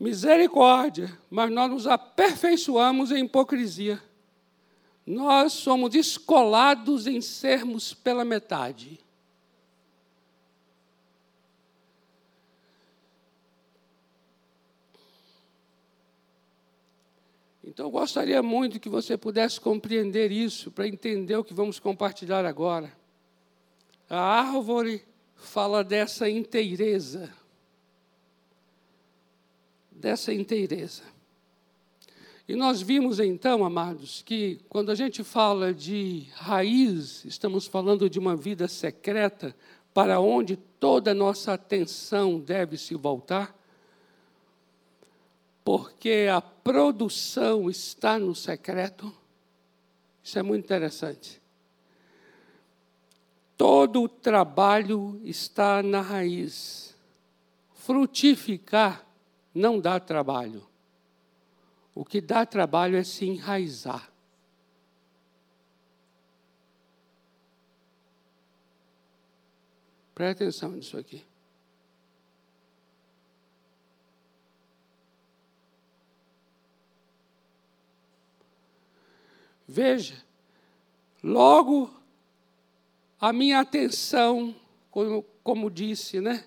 Misericórdia, 0.00 1.16
mas 1.30 1.52
nós 1.52 1.70
nos 1.70 1.86
aperfeiçoamos 1.86 3.12
em 3.12 3.26
hipocrisia. 3.26 4.02
Nós 5.06 5.52
somos 5.52 5.94
escolados 5.94 7.06
em 7.06 7.20
sermos 7.20 7.92
pela 7.92 8.24
metade. 8.24 8.98
Então, 17.62 17.86
eu 17.86 17.90
gostaria 17.90 18.42
muito 18.42 18.80
que 18.80 18.88
você 18.88 19.16
pudesse 19.16 19.60
compreender 19.60 20.30
isso, 20.30 20.70
para 20.70 20.86
entender 20.86 21.36
o 21.36 21.44
que 21.44 21.52
vamos 21.52 21.78
compartilhar 21.78 22.44
agora. 22.46 22.92
A 24.08 24.18
árvore 24.18 25.04
fala 25.34 25.82
dessa 25.82 26.28
inteireza. 26.28 27.32
Dessa 29.90 30.32
inteireza. 30.32 31.02
E 32.46 32.54
nós 32.54 32.82
vimos 32.82 33.20
então, 33.20 33.64
amados, 33.64 34.22
que 34.22 34.60
quando 34.68 34.90
a 34.90 34.94
gente 34.94 35.24
fala 35.24 35.72
de 35.72 36.26
raiz, 36.34 37.24
estamos 37.24 37.66
falando 37.66 38.10
de 38.10 38.18
uma 38.18 38.36
vida 38.36 38.68
secreta 38.68 39.56
para 39.94 40.20
onde 40.20 40.56
toda 40.56 41.12
a 41.12 41.14
nossa 41.14 41.54
atenção 41.54 42.38
deve 42.38 42.76
se 42.76 42.94
voltar 42.94 43.54
porque 45.64 46.28
a 46.30 46.42
produção 46.42 47.70
está 47.70 48.18
no 48.18 48.34
secreto. 48.34 49.10
Isso 50.22 50.38
é 50.38 50.42
muito 50.42 50.64
interessante. 50.64 51.40
Todo 53.56 54.02
o 54.02 54.08
trabalho 54.08 55.20
está 55.24 55.82
na 55.82 56.00
raiz. 56.00 56.96
Frutificar 57.74 59.06
não 59.54 59.78
dá 59.78 60.00
trabalho. 60.00 60.66
O 61.94 62.04
que 62.04 62.20
dá 62.20 62.44
trabalho 62.44 62.96
é 62.96 63.04
se 63.04 63.24
enraizar. 63.24 64.10
Preste 70.14 70.42
atenção 70.42 70.70
nisso 70.70 70.96
aqui. 70.96 71.24
Veja, 79.66 80.22
logo 81.22 81.90
a 83.24 83.32
minha 83.32 83.60
atenção, 83.60 84.54
como, 84.90 85.24
como 85.42 85.70
disse, 85.70 86.20
né? 86.20 86.44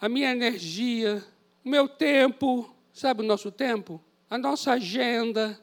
a 0.00 0.08
minha 0.08 0.30
energia, 0.30 1.24
o 1.64 1.68
meu 1.68 1.88
tempo, 1.88 2.72
sabe 2.92 3.22
o 3.22 3.26
nosso 3.26 3.50
tempo? 3.50 4.00
A 4.30 4.38
nossa 4.38 4.74
agenda, 4.74 5.60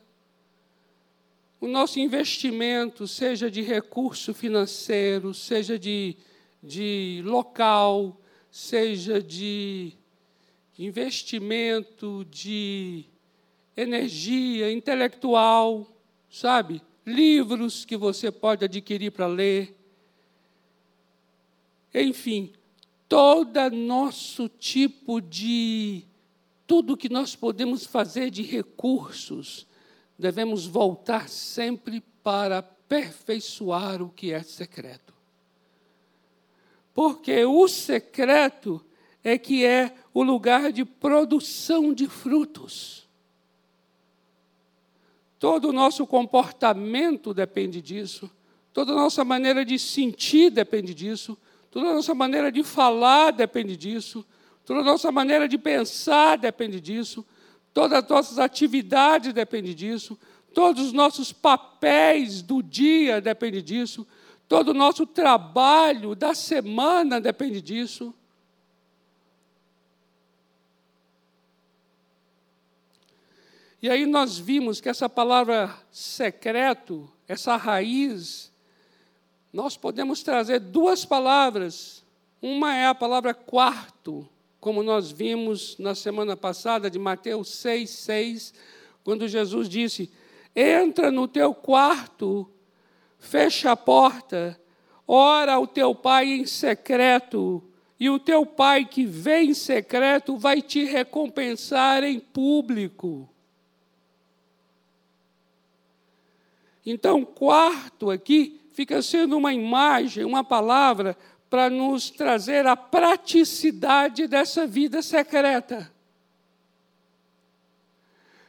o 1.62 1.68
nosso 1.68 2.02
investimento, 2.02 3.08
seja 3.08 3.50
de 3.50 3.62
recurso 3.62 4.34
financeiro, 4.34 5.34
seja 5.34 5.80
de, 5.80 6.18
de 6.62 7.22
local, 7.24 8.20
seja 8.52 9.24
de 9.24 9.94
investimento 10.78 12.26
de 12.30 13.06
energia 13.74 14.70
intelectual, 14.70 15.88
sabe? 16.30 16.82
livros 17.06 17.86
que 17.86 17.96
você 17.96 18.30
pode 18.30 18.66
adquirir 18.66 19.14
para 19.14 19.28
ler. 19.28 19.77
Enfim, 21.94 22.54
todo 23.08 23.70
nosso 23.70 24.50
tipo 24.50 25.22
de 25.22 26.04
tudo 26.68 26.98
que 26.98 27.08
nós 27.08 27.36
podemos 27.36 27.86
fazer 27.86 28.30
de 28.30 28.44
recursos, 28.44 29.66
devemos 30.20 30.66
voltar 30.66 31.30
sempre 31.30 32.02
para 32.22 32.58
aperfeiçoar 32.58 34.02
o 34.02 34.10
que 34.10 34.34
é 34.34 34.44
secreto. 34.44 35.14
Porque 36.94 37.46
o 37.46 37.68
secreto 37.68 38.84
é 39.24 39.38
que 39.38 39.66
é 39.66 39.96
o 40.14 40.24
lugar 40.24 40.72
de 40.72 40.84
produção 40.84 41.94
de 41.94 42.08
frutos. 42.08 43.08
Todo 45.40 45.70
o 45.70 45.74
nosso 45.74 46.06
comportamento 46.08 47.34
depende 47.34 47.82
disso, 47.82 48.30
toda 48.74 48.92
a 48.92 48.96
nossa 48.96 49.24
maneira 49.24 49.64
de 49.64 49.78
sentir 49.78 50.50
depende 50.50 50.94
disso, 50.94 51.38
toda 51.78 51.92
a 51.92 51.94
nossa 51.94 52.16
maneira 52.16 52.52
de 52.52 52.64
falar 52.64 53.30
depende 53.30 53.78
disso, 53.78 54.26
toda 54.66 54.80
a 54.80 54.84
nossa 54.84 55.12
maneira 55.12 55.48
de 55.48 55.60
pensar 55.60 56.36
depende 56.36 56.82
disso, 56.82 57.24
todas 57.72 58.04
as 58.04 58.10
nossas 58.10 58.40
atividades 58.40 59.32
dependem 59.32 59.76
disso, 59.76 60.18
todos 60.56 60.88
os 60.88 60.92
nossos 60.92 61.32
papéis 61.32 62.42
do 62.42 62.64
dia 62.64 63.22
dependem 63.22 63.64
disso, 63.64 64.08
todo 64.48 64.70
o 64.70 64.74
nosso 64.74 65.06
trabalho 65.06 66.16
da 66.16 66.34
semana 66.34 67.22
depende 67.22 67.62
disso. 67.62 68.12
E 73.80 73.88
aí 73.88 74.08
nós 74.08 74.40
vimos 74.40 74.82
que 74.82 74.90
essa 74.90 75.08
palavra 75.08 75.78
secreto, 75.92 77.08
essa 77.28 77.56
raiz, 77.56 78.52
nós 79.58 79.76
podemos 79.76 80.22
trazer 80.22 80.60
duas 80.60 81.04
palavras. 81.04 82.06
Uma 82.40 82.76
é 82.76 82.86
a 82.86 82.94
palavra 82.94 83.34
quarto, 83.34 84.30
como 84.60 84.84
nós 84.84 85.10
vimos 85.10 85.76
na 85.80 85.96
semana 85.96 86.38
passada 86.38 86.92
de 86.92 87.00
Mateus 87.00 87.50
6, 87.56 87.90
6, 87.90 88.54
quando 89.04 89.28
Jesus 89.28 89.68
disse: 89.68 90.12
Entra 90.56 91.10
no 91.10 91.28
teu 91.28 91.56
quarto, 91.56 92.48
fecha 93.18 93.72
a 93.72 93.76
porta, 93.76 94.62
ora 95.08 95.56
ao 95.56 95.66
teu 95.66 95.96
pai 95.96 96.28
em 96.34 96.46
secreto, 96.46 97.64
e 98.00 98.12
o 98.12 98.20
teu 98.20 98.46
pai 98.46 98.86
que 98.86 99.08
vem 99.08 99.50
em 99.50 99.54
secreto 99.56 100.38
vai 100.38 100.62
te 100.62 100.84
recompensar 100.84 102.04
em 102.04 102.20
público. 102.20 103.28
Então, 106.90 107.26
quarto 107.26 108.10
aqui 108.10 108.62
fica 108.72 109.02
sendo 109.02 109.36
uma 109.36 109.54
imagem, 109.54 110.24
uma 110.24 110.42
palavra 110.42 111.18
para 111.50 111.70
nos 111.70 112.10
trazer 112.10 112.66
a 112.66 112.78
praticidade 112.78 114.26
dessa 114.26 114.66
vida 114.66 115.02
secreta. 115.02 115.92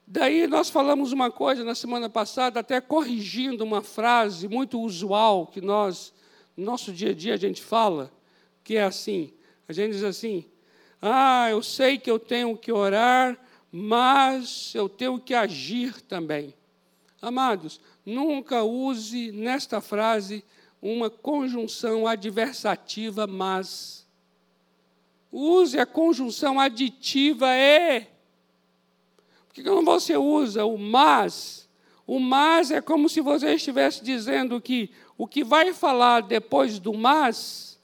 Daí 0.07 0.47
nós 0.47 0.71
falamos 0.71 1.11
uma 1.11 1.33
coisa 1.33 1.65
na 1.65 1.75
semana 1.75 2.09
passada, 2.09 2.61
até 2.61 2.81
corrigindo 2.81 3.65
uma 3.65 3.83
frase 3.83 4.47
muito 4.47 4.81
usual 4.81 5.49
que 5.49 5.61
nós, 5.61 6.15
no 6.57 6.65
nosso 6.65 6.93
dia 6.93 7.11
a 7.11 7.15
dia, 7.15 7.35
a 7.35 7.39
gente 7.39 7.61
fala, 7.61 8.09
que 8.63 8.77
é 8.77 8.85
assim: 8.85 9.33
a 9.69 9.73
gente 9.73 9.95
diz 9.95 10.05
assim, 10.05 10.45
ah, 11.03 11.49
eu 11.51 11.61
sei 11.61 11.99
que 11.99 12.09
eu 12.09 12.21
tenho 12.21 12.57
que 12.57 12.71
orar, 12.71 13.37
mas 13.73 14.73
eu 14.77 14.89
tenho 14.89 15.19
que 15.19 15.35
agir 15.35 16.01
também. 16.03 16.55
Amados, 17.21 17.81
nunca 18.09 18.63
use 18.65 19.31
nesta 19.33 19.81
frase 19.81 20.43
uma 20.81 21.11
conjunção 21.11 22.07
adversativa 22.07 23.27
mas. 23.27 24.07
Use 25.31 25.79
a 25.79 25.85
conjunção 25.85 26.59
aditiva 26.59 27.49
e. 27.51 28.07
Por 29.47 29.55
que 29.55 29.63
quando 29.63 29.85
você 29.85 30.17
usa 30.17 30.65
o 30.65 30.79
mas, 30.79 31.69
o 32.07 32.19
mas 32.19 32.71
é 32.71 32.81
como 32.81 33.09
se 33.09 33.21
você 33.21 33.55
estivesse 33.55 34.03
dizendo 34.03 34.59
que 34.61 34.91
o 35.19 35.27
que 35.27 35.45
vai 35.45 35.75
falar 35.75 36.23
depois 36.23 36.79
do 36.79 36.95
mas 36.95 37.79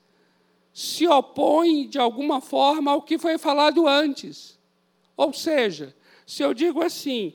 se 0.73 1.07
opõe 1.07 1.87
de 1.87 1.99
alguma 1.99 2.41
forma 2.41 2.91
ao 2.91 3.03
que 3.03 3.19
foi 3.19 3.37
falado 3.37 3.87
antes. 3.87 4.59
Ou 5.17 5.33
seja, 5.33 5.95
se 6.27 6.43
eu 6.43 6.55
digo 6.55 6.83
assim, 6.83 7.35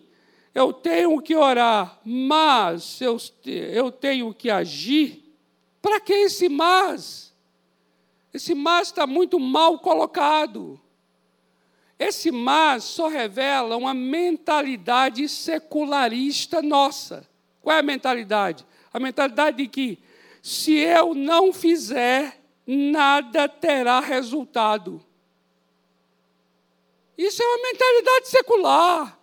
eu 0.54 0.74
tenho 0.74 1.22
que 1.22 1.36
orar, 1.36 2.00
mas 2.04 3.00
eu, 3.02 3.18
eu 3.46 3.92
tenho 3.92 4.34
que 4.34 4.50
agir. 4.50 5.24
Para 5.82 6.00
que 6.00 6.14
esse 6.14 6.50
mas? 6.50 7.34
Esse 8.34 8.54
mas 8.54 8.88
está 8.88 9.08
muito 9.08 9.40
mal 9.40 9.80
colocado. 9.80 10.80
Esse 11.98 12.32
mas 12.32 12.84
só 12.84 13.08
revela 13.08 13.76
uma 13.76 13.94
mentalidade 13.94 15.28
secularista 15.28 16.62
nossa. 16.62 17.28
Qual 17.62 17.76
é 17.76 17.80
a 17.80 17.84
mentalidade? 17.84 18.66
A 18.94 19.00
mentalidade 19.00 19.58
de 19.58 19.68
que 19.68 20.00
se 20.42 20.74
eu 20.74 21.14
não 21.14 21.52
fizer, 21.52 22.42
nada 22.66 23.50
terá 23.50 24.00
resultado. 24.00 25.06
Isso 27.18 27.44
é 27.44 27.46
uma 27.46 27.64
mentalidade 27.64 28.30
secular. 28.30 29.18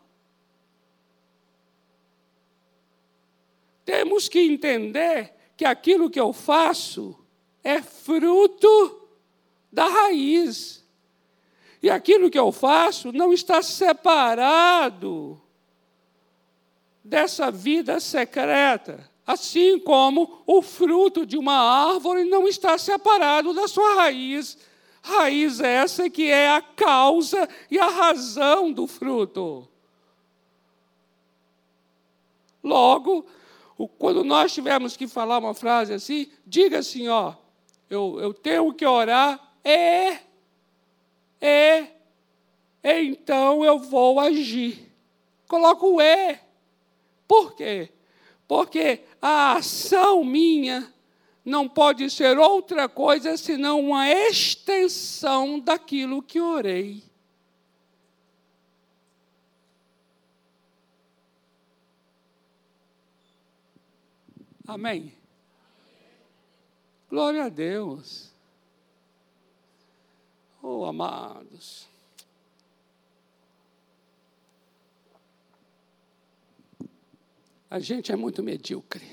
Temos 4.17 4.29
que 4.29 4.41
entender 4.41 5.35
que 5.57 5.65
aquilo 5.65 6.09
que 6.09 6.19
eu 6.19 6.33
faço 6.33 7.15
é 7.63 7.83
fruto 7.83 9.09
da 9.71 9.87
raiz. 9.87 10.83
E 11.83 11.91
aquilo 11.91 12.31
que 12.31 12.39
eu 12.39 12.51
faço 12.51 13.13
não 13.13 13.33
está 13.33 13.61
separado 13.61 15.41
dessa 17.05 17.51
vida 17.51 18.01
secreta. 18.01 19.11
Assim 19.27 19.79
como 19.79 20.43
o 20.47 20.63
fruto 20.63 21.27
de 21.27 21.37
uma 21.37 21.91
árvore 21.91 22.25
não 22.25 22.49
está 22.49 22.79
separado 22.79 23.53
da 23.53 23.69
sua 23.69 23.97
raiz. 23.97 24.57
Raiz 25.03 25.61
essa 25.61 26.09
que 26.09 26.31
é 26.31 26.49
a 26.51 26.63
causa 26.63 27.47
e 27.71 27.79
a 27.79 27.89
razão 27.89 28.73
do 28.73 28.87
fruto. 28.87 29.69
Logo, 32.65 33.25
quando 33.99 34.25
nós 34.25 34.53
tivermos 34.53 34.97
que 34.97 35.07
falar 35.07 35.39
uma 35.39 35.55
frase 35.55 35.93
assim, 35.93 36.31
diga 36.47 36.79
assim, 36.79 37.09
ó, 37.09 37.35
eu, 37.91 38.19
eu 38.21 38.33
tenho 38.33 38.73
que 38.73 38.87
orar, 38.87 39.53
é, 39.63 40.19
é, 41.41 43.03
então 43.03 43.65
eu 43.65 43.79
vou 43.79 44.19
agir. 44.19 44.93
Coloca 45.47 45.85
o 45.85 46.01
é. 46.01 46.41
Por 47.29 47.55
quê? 47.55 47.91
Porque 48.49 49.01
a 49.21 49.55
ação 49.55 50.25
minha 50.25 50.93
não 51.45 51.69
pode 51.69 52.09
ser 52.11 52.39
outra 52.39 52.89
coisa 52.89 53.37
senão 53.37 53.81
uma 53.81 54.09
extensão 54.09 55.61
daquilo 55.61 56.23
que 56.23 56.41
orei. 56.41 57.03
Amém? 64.67 65.13
Glória 67.09 67.45
a 67.45 67.49
Deus. 67.49 68.35
Oh, 70.61 70.85
amados. 70.85 71.87
A 77.71 77.79
gente 77.79 78.11
é 78.11 78.17
muito 78.17 78.43
medíocre. 78.43 79.07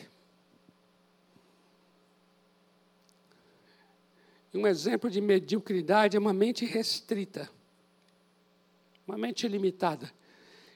Um 4.51 4.65
exemplo 4.65 5.09
de 5.09 5.21
mediocridade 5.21 6.17
é 6.17 6.19
uma 6.19 6.33
mente 6.33 6.65
restrita, 6.65 7.49
uma 9.07 9.17
mente 9.17 9.47
limitada. 9.47 10.11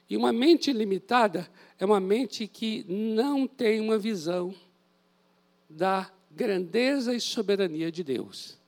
E 0.08 0.16
uma 0.16 0.32
mente 0.32 0.72
limitada 0.72 1.48
é 1.78 1.84
uma 1.84 2.00
mente 2.00 2.46
que 2.46 2.84
não 2.88 3.46
tem 3.46 3.80
uma 3.80 3.98
visão 3.98 4.54
da 5.68 6.10
grandeza 6.30 7.14
e 7.14 7.20
soberania 7.20 7.90
de 7.90 8.02
Deus. 8.02 8.58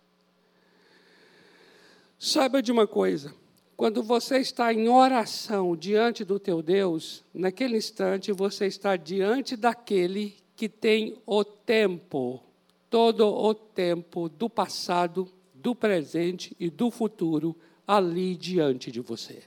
Saiba 2.18 2.62
de 2.62 2.70
uma 2.70 2.86
coisa, 2.86 3.34
quando 3.76 4.02
você 4.02 4.38
está 4.38 4.74
em 4.74 4.88
oração 4.88 5.74
diante 5.74 6.22
do 6.24 6.38
teu 6.38 6.60
Deus, 6.60 7.24
naquele 7.32 7.78
instante 7.78 8.30
você 8.30 8.66
está 8.66 8.94
diante 8.94 9.56
daquele 9.56 10.36
que 10.54 10.68
tem 10.68 11.16
o 11.24 11.42
tempo, 11.42 12.42
todo 12.90 13.26
o 13.26 13.54
tempo 13.54 14.28
do 14.28 14.50
passado, 14.50 15.32
do 15.54 15.74
presente 15.74 16.54
e 16.60 16.68
do 16.68 16.90
futuro 16.90 17.56
ali 17.86 18.36
diante 18.36 18.92
de 18.92 19.00
você. 19.00 19.42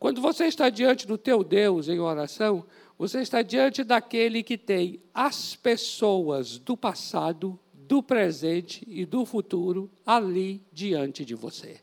Quando 0.00 0.20
você 0.20 0.46
está 0.46 0.70
diante 0.70 1.06
do 1.06 1.16
teu 1.16 1.44
Deus 1.44 1.88
em 1.88 2.00
oração, 2.00 2.64
você 3.00 3.22
está 3.22 3.40
diante 3.40 3.82
daquele 3.82 4.42
que 4.42 4.58
tem 4.58 5.00
as 5.14 5.56
pessoas 5.56 6.58
do 6.58 6.76
passado, 6.76 7.58
do 7.72 8.02
presente 8.02 8.84
e 8.86 9.06
do 9.06 9.24
futuro 9.24 9.90
ali 10.04 10.62
diante 10.70 11.24
de 11.24 11.34
você. 11.34 11.80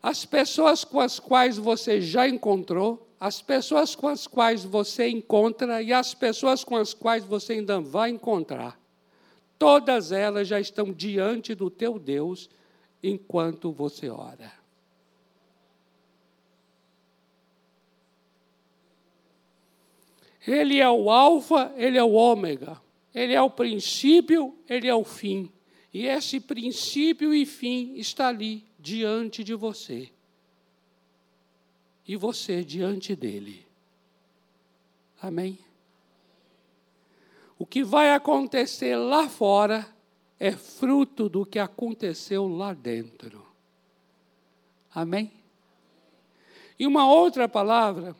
As 0.00 0.24
pessoas 0.24 0.84
com 0.84 1.00
as 1.00 1.18
quais 1.18 1.58
você 1.58 2.00
já 2.00 2.28
encontrou, 2.28 3.10
as 3.18 3.42
pessoas 3.42 3.96
com 3.96 4.06
as 4.06 4.28
quais 4.28 4.62
você 4.62 5.08
encontra 5.08 5.82
e 5.82 5.92
as 5.92 6.14
pessoas 6.14 6.62
com 6.62 6.76
as 6.76 6.94
quais 6.94 7.24
você 7.24 7.54
ainda 7.54 7.80
vai 7.80 8.10
encontrar, 8.10 8.80
todas 9.58 10.12
elas 10.12 10.46
já 10.46 10.60
estão 10.60 10.92
diante 10.92 11.56
do 11.56 11.68
teu 11.68 11.98
Deus 11.98 12.48
enquanto 13.02 13.72
você 13.72 14.08
ora. 14.08 14.52
Ele 20.48 20.78
é 20.78 20.88
o 20.88 21.10
Alfa, 21.10 21.74
ele 21.76 21.98
é 21.98 22.02
o 22.02 22.12
Ômega. 22.12 22.80
Ele 23.14 23.34
é 23.34 23.42
o 23.42 23.50
princípio, 23.50 24.56
ele 24.66 24.88
é 24.88 24.94
o 24.94 25.04
fim. 25.04 25.52
E 25.92 26.06
esse 26.06 26.40
princípio 26.40 27.34
e 27.34 27.44
fim 27.44 27.94
está 27.96 28.28
ali, 28.28 28.64
diante 28.78 29.44
de 29.44 29.54
você. 29.54 30.10
E 32.06 32.16
você 32.16 32.64
diante 32.64 33.14
dele. 33.14 33.66
Amém? 35.20 35.58
O 37.58 37.66
que 37.66 37.84
vai 37.84 38.12
acontecer 38.14 38.96
lá 38.96 39.28
fora 39.28 39.86
é 40.40 40.52
fruto 40.52 41.28
do 41.28 41.44
que 41.44 41.58
aconteceu 41.58 42.48
lá 42.48 42.72
dentro. 42.72 43.44
Amém? 44.94 45.30
E 46.78 46.86
uma 46.86 47.10
outra 47.10 47.48
palavra, 47.48 48.16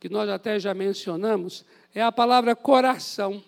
que 0.00 0.08
nós 0.08 0.30
até 0.30 0.58
já 0.58 0.72
mencionamos, 0.72 1.62
é 1.94 2.02
a 2.02 2.10
palavra 2.10 2.56
coração. 2.56 3.44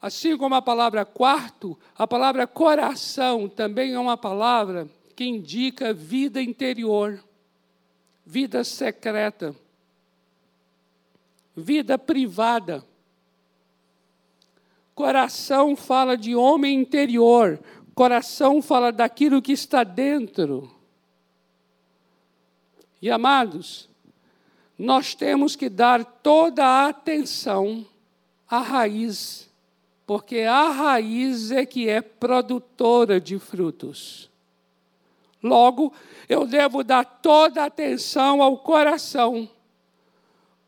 Assim 0.00 0.36
como 0.36 0.54
a 0.54 0.60
palavra 0.62 1.04
quarto, 1.04 1.78
a 1.96 2.06
palavra 2.06 2.46
coração 2.46 3.48
também 3.48 3.94
é 3.94 3.98
uma 3.98 4.18
palavra 4.18 4.86
que 5.16 5.24
indica 5.24 5.94
vida 5.94 6.42
interior, 6.42 7.22
vida 8.24 8.62
secreta, 8.62 9.56
vida 11.56 11.98
privada. 11.98 12.84
Coração 14.94 15.74
fala 15.74 16.16
de 16.16 16.34
homem 16.34 16.80
interior, 16.80 17.58
coração 17.94 18.60
fala 18.60 18.92
daquilo 18.92 19.40
que 19.40 19.52
está 19.52 19.84
dentro. 19.84 20.70
E 23.02 23.10
amados, 23.10 23.89
nós 24.80 25.14
temos 25.14 25.54
que 25.56 25.68
dar 25.68 26.04
toda 26.04 26.64
a 26.64 26.88
atenção 26.88 27.84
à 28.48 28.60
raiz, 28.60 29.48
porque 30.06 30.38
a 30.40 30.70
raiz 30.70 31.50
é 31.50 31.66
que 31.66 31.88
é 31.88 32.00
produtora 32.00 33.20
de 33.20 33.38
frutos. 33.38 34.30
Logo, 35.42 35.92
eu 36.28 36.46
devo 36.46 36.82
dar 36.82 37.04
toda 37.04 37.62
a 37.62 37.66
atenção 37.66 38.42
ao 38.42 38.58
coração 38.58 39.48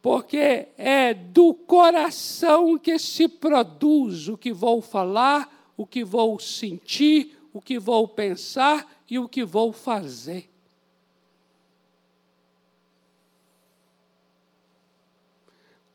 porque 0.03 0.66
é 0.77 1.14
do 1.14 1.55
coração 1.55 2.77
que 2.77 2.98
se 2.98 3.29
produz 3.29 4.27
o 4.27 4.37
que 4.37 4.53
vou 4.53 4.83
falar, 4.83 5.70
o 5.77 5.87
que 5.87 6.05
vou 6.05 6.40
sentir, 6.40 7.38
o 7.53 7.61
que 7.61 7.79
vou 7.79 8.09
pensar 8.09 8.85
e 9.09 9.16
o 9.16 9.29
que 9.29 9.44
vou 9.44 9.72
fazer. 9.72 10.51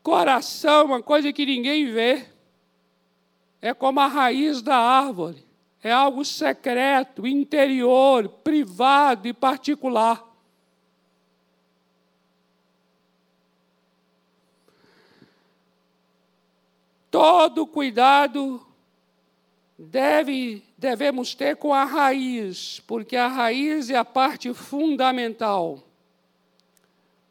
Coração 0.02 0.86
uma 0.86 1.02
coisa 1.02 1.32
que 1.32 1.44
ninguém 1.44 1.92
vê. 1.92 2.26
É 3.60 3.74
como 3.74 4.00
a 4.00 4.06
raiz 4.06 4.62
da 4.62 4.76
árvore. 4.76 5.46
É 5.82 5.92
algo 5.92 6.24
secreto, 6.24 7.26
interior, 7.26 8.28
privado 8.28 9.28
e 9.28 9.32
particular. 9.32 10.28
todo 17.10 17.66
cuidado 17.66 18.64
deve, 19.76 20.62
devemos 20.78 21.34
ter 21.34 21.56
com 21.56 21.74
a 21.74 21.84
raiz, 21.84 22.80
porque 22.86 23.16
a 23.16 23.26
raiz 23.26 23.90
é 23.90 23.96
a 23.96 24.04
parte 24.04 24.52
fundamental. 24.54 25.82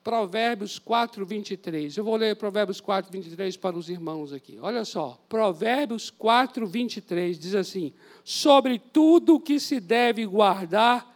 Provérbios 0.08 0.80
4, 0.80 1.26
23. 1.26 1.98
Eu 1.98 2.04
vou 2.06 2.16
ler 2.16 2.34
Provérbios 2.38 2.80
4, 2.80 3.12
23 3.12 3.58
para 3.58 3.78
os 3.78 3.90
irmãos 3.90 4.32
aqui. 4.32 4.58
Olha 4.62 4.86
só, 4.86 5.20
Provérbios 5.28 6.10
4, 6.10 6.66
23 6.66 7.38
diz 7.38 7.54
assim: 7.54 7.92
Sobre 8.24 8.80
tudo 8.80 9.38
que 9.38 9.60
se 9.60 9.82
deve 9.82 10.26
guardar, 10.26 11.14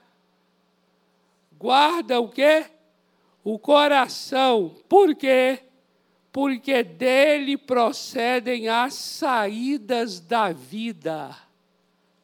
guarda 1.58 2.20
o 2.20 2.28
quê? 2.28 2.66
O 3.46 3.58
coração. 3.58 4.76
Por 4.90 5.16
quê? 5.16 5.60
porque 6.34 6.82
dele 6.82 7.58
procedem 7.58 8.70
as 8.70 8.94
saídas 8.94 10.22
da 10.22 10.54
vida. 10.54 11.36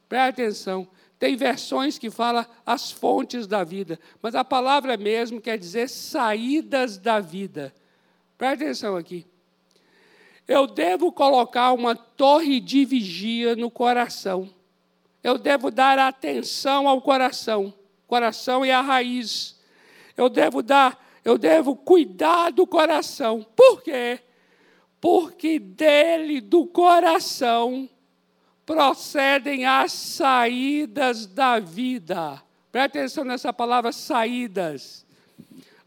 Presta 0.08 0.30
atenção, 0.30 0.88
tem 1.20 1.36
versões 1.36 1.98
que 1.98 2.10
falam 2.10 2.46
as 2.66 2.92
fontes 2.92 3.48
da 3.48 3.64
vida, 3.64 4.00
mas 4.22 4.36
a 4.36 4.44
palavra 4.44 4.96
mesmo 4.98 5.42
quer 5.42 5.58
dizer 5.58 5.90
saídas 5.90 6.98
da 6.98 7.20
vida. 7.20 7.74
Presta 8.38 8.66
atenção 8.66 8.96
aqui. 8.96 9.26
Eu 10.48 10.66
devo 10.66 11.12
colocar 11.12 11.74
uma 11.74 11.96
torre 11.96 12.60
de 12.60 12.86
vigia 12.86 13.56
no 13.56 13.70
coração. 13.70 14.50
Eu 15.24 15.38
devo 15.38 15.70
dar 15.70 16.00
atenção 16.00 16.88
ao 16.88 17.02
coração. 17.02 17.74
Coração 18.08 18.64
é 18.64 18.72
a 18.72 18.82
raiz. 18.82 19.60
Eu 20.16 20.30
devo 20.30 20.64
dar 20.64 21.06
eu 21.28 21.38
devo 21.38 21.76
cuidar 21.76 22.52
do 22.54 22.66
coração. 22.66 23.46
Por 23.54 23.84
quê? 23.84 24.18
Porque 25.02 25.60
dele, 25.60 26.40
do 26.40 26.66
coração, 26.66 27.90
procedem 28.68 29.66
as 29.66 29.94
saídas 29.94 31.26
da 31.26 31.58
vida. 31.58 32.44
Presta 32.70 33.00
atenção 33.00 33.24
nessa 33.24 33.54
palavra 33.54 33.94
saídas. 33.94 35.06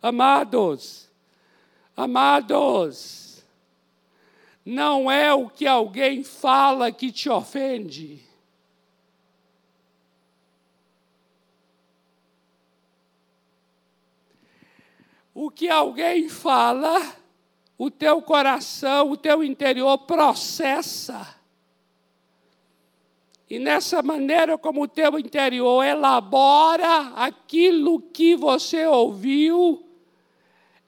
Amados, 0.01 1.11
amados, 1.95 3.45
não 4.65 5.11
é 5.11 5.33
o 5.35 5.51
que 5.51 5.67
alguém 5.67 6.25
fala 6.25 6.91
que 6.91 7.13
te 7.13 7.29
ofende. 7.29 8.29
o 15.33 15.51
que 15.51 15.71
alguém 15.71 16.29
fala, 16.29 17.15
o 17.79 17.91
teu 17.91 18.21
coração, 18.21 19.11
o 19.11 19.17
teu 19.17 19.43
interior 19.43 19.97
processa. 19.97 21.40
E 23.51 23.59
nessa 23.59 24.01
maneira 24.01 24.57
como 24.57 24.83
o 24.83 24.89
teu 24.89 25.19
interior 25.19 25.83
elabora 25.83 27.13
aquilo 27.17 28.01
que 28.01 28.37
você 28.37 28.87
ouviu, 28.87 29.85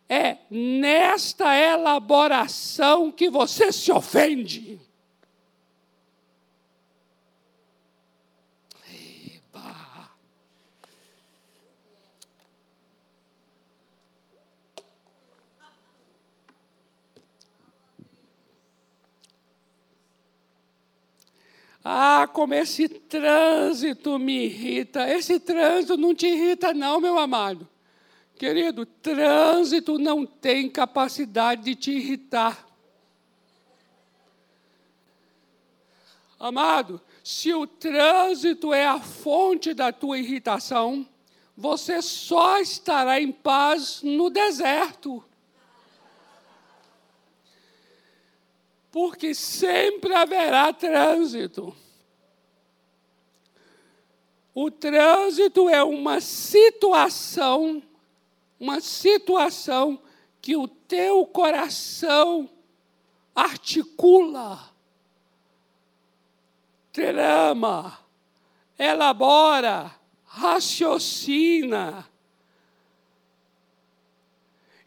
é 0.09 0.37
nesta 0.49 1.57
elaboração 1.57 3.11
que 3.11 3.29
você 3.29 3.73
se 3.73 3.91
ofende. 3.91 4.81
Ah, 21.85 22.29
como 22.33 22.55
esse 22.55 22.89
trânsito 22.89 24.19
me 24.19 24.45
irrita. 24.45 25.09
Esse 25.09 25.41
trânsito 25.41 25.97
não 25.97 26.15
te 26.15 26.27
irrita, 26.27 26.73
não, 26.73 27.01
meu 27.01 27.19
amado. 27.19 27.69
Querido, 28.37 28.87
trânsito 28.87 29.99
não 29.99 30.25
tem 30.25 30.69
capacidade 30.69 31.63
de 31.63 31.75
te 31.75 31.91
irritar. 31.93 32.67
Amado, 36.39 37.01
se 37.23 37.55
o 37.55 37.67
trânsito 37.67 38.73
é 38.73 38.85
a 38.87 38.99
fonte 38.99 39.73
da 39.73 39.93
tua 39.93 40.19
irritação, 40.19 41.07
você 41.57 42.03
só 42.03 42.59
estará 42.59 43.21
em 43.21 43.31
paz 43.31 44.03
no 44.03 44.29
deserto. 44.29 45.23
Porque 48.93 49.35
sempre 49.35 50.15
haverá 50.15 50.73
trânsito. 50.73 51.75
O 54.55 54.71
trânsito 54.71 55.69
é 55.69 55.83
uma 55.83 56.21
situação, 56.21 57.83
uma 58.61 58.81
situação 58.81 59.99
que 60.41 60.55
o 60.55 60.69
teu 60.69 61.27
coração 61.27 62.49
articula 63.35 64.73
trama, 66.93 67.99
elabora, 68.79 69.91
raciocina. 70.25 72.07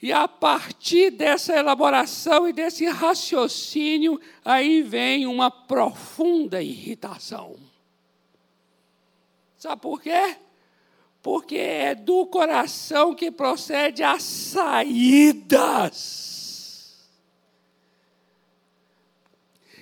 E 0.06 0.13
a 0.13 0.28
partir 0.28 1.10
dessa 1.10 1.58
elaboração 1.58 2.48
e 2.48 2.54
desse 2.54 2.86
raciocínio, 2.86 4.22
aí 4.46 4.84
vem 4.84 5.26
uma 5.26 5.50
profunda 5.50 6.62
irritação. 6.62 7.56
Sabe 9.58 9.82
por 9.82 10.00
quê? 10.00 10.38
Porque 11.24 11.58
é 11.58 11.96
do 11.96 12.28
coração 12.28 13.15
que 13.15 13.32
procede 13.32 14.04
as 14.04 14.22
saídas. 14.22 16.35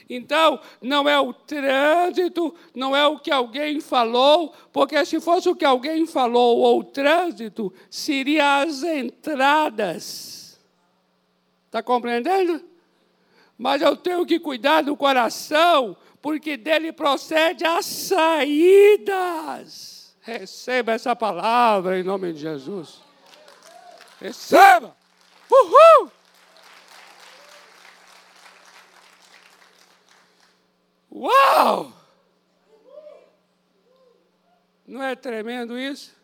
Então, 0.10 0.60
não 0.82 1.08
é 1.08 1.20
o 1.20 1.34
trânsito, 1.34 2.54
não 2.76 2.96
é 2.96 3.08
o 3.08 3.20
que 3.20 3.32
alguém 3.32 3.80
falou, 3.80 4.54
porque 4.72 5.06
se 5.06 5.20
fosse 5.20 5.50
o 5.50 5.56
que 5.56 5.66
alguém 5.66 6.06
falou 6.06 6.60
ou 6.60 6.80
o 6.80 6.84
trânsito, 6.84 7.74
seria 7.90 8.62
as 8.62 8.84
entradas. 8.84 10.60
Está 11.66 11.82
compreendendo? 11.82 12.64
Mas 13.58 13.82
eu 13.82 13.96
tenho 13.96 14.26
que 14.26 14.40
cuidar 14.40 14.82
do 14.82 14.96
coração, 14.96 15.98
porque 16.22 16.58
dele 16.58 16.92
procede 16.92 17.66
as 17.66 17.86
saídas. 17.86 19.14
Receba 20.22 20.92
essa 20.94 21.16
palavra 21.16 22.00
em 22.00 22.04
nome 22.04 22.32
de 22.34 22.40
Jesus. 22.40 23.02
Receba! 24.20 24.96
Uhul! 25.52 26.12
Uau! 31.14 31.94
Não 34.88 35.04
é 35.04 35.16
tremendo 35.16 35.78
isso? 35.78 36.16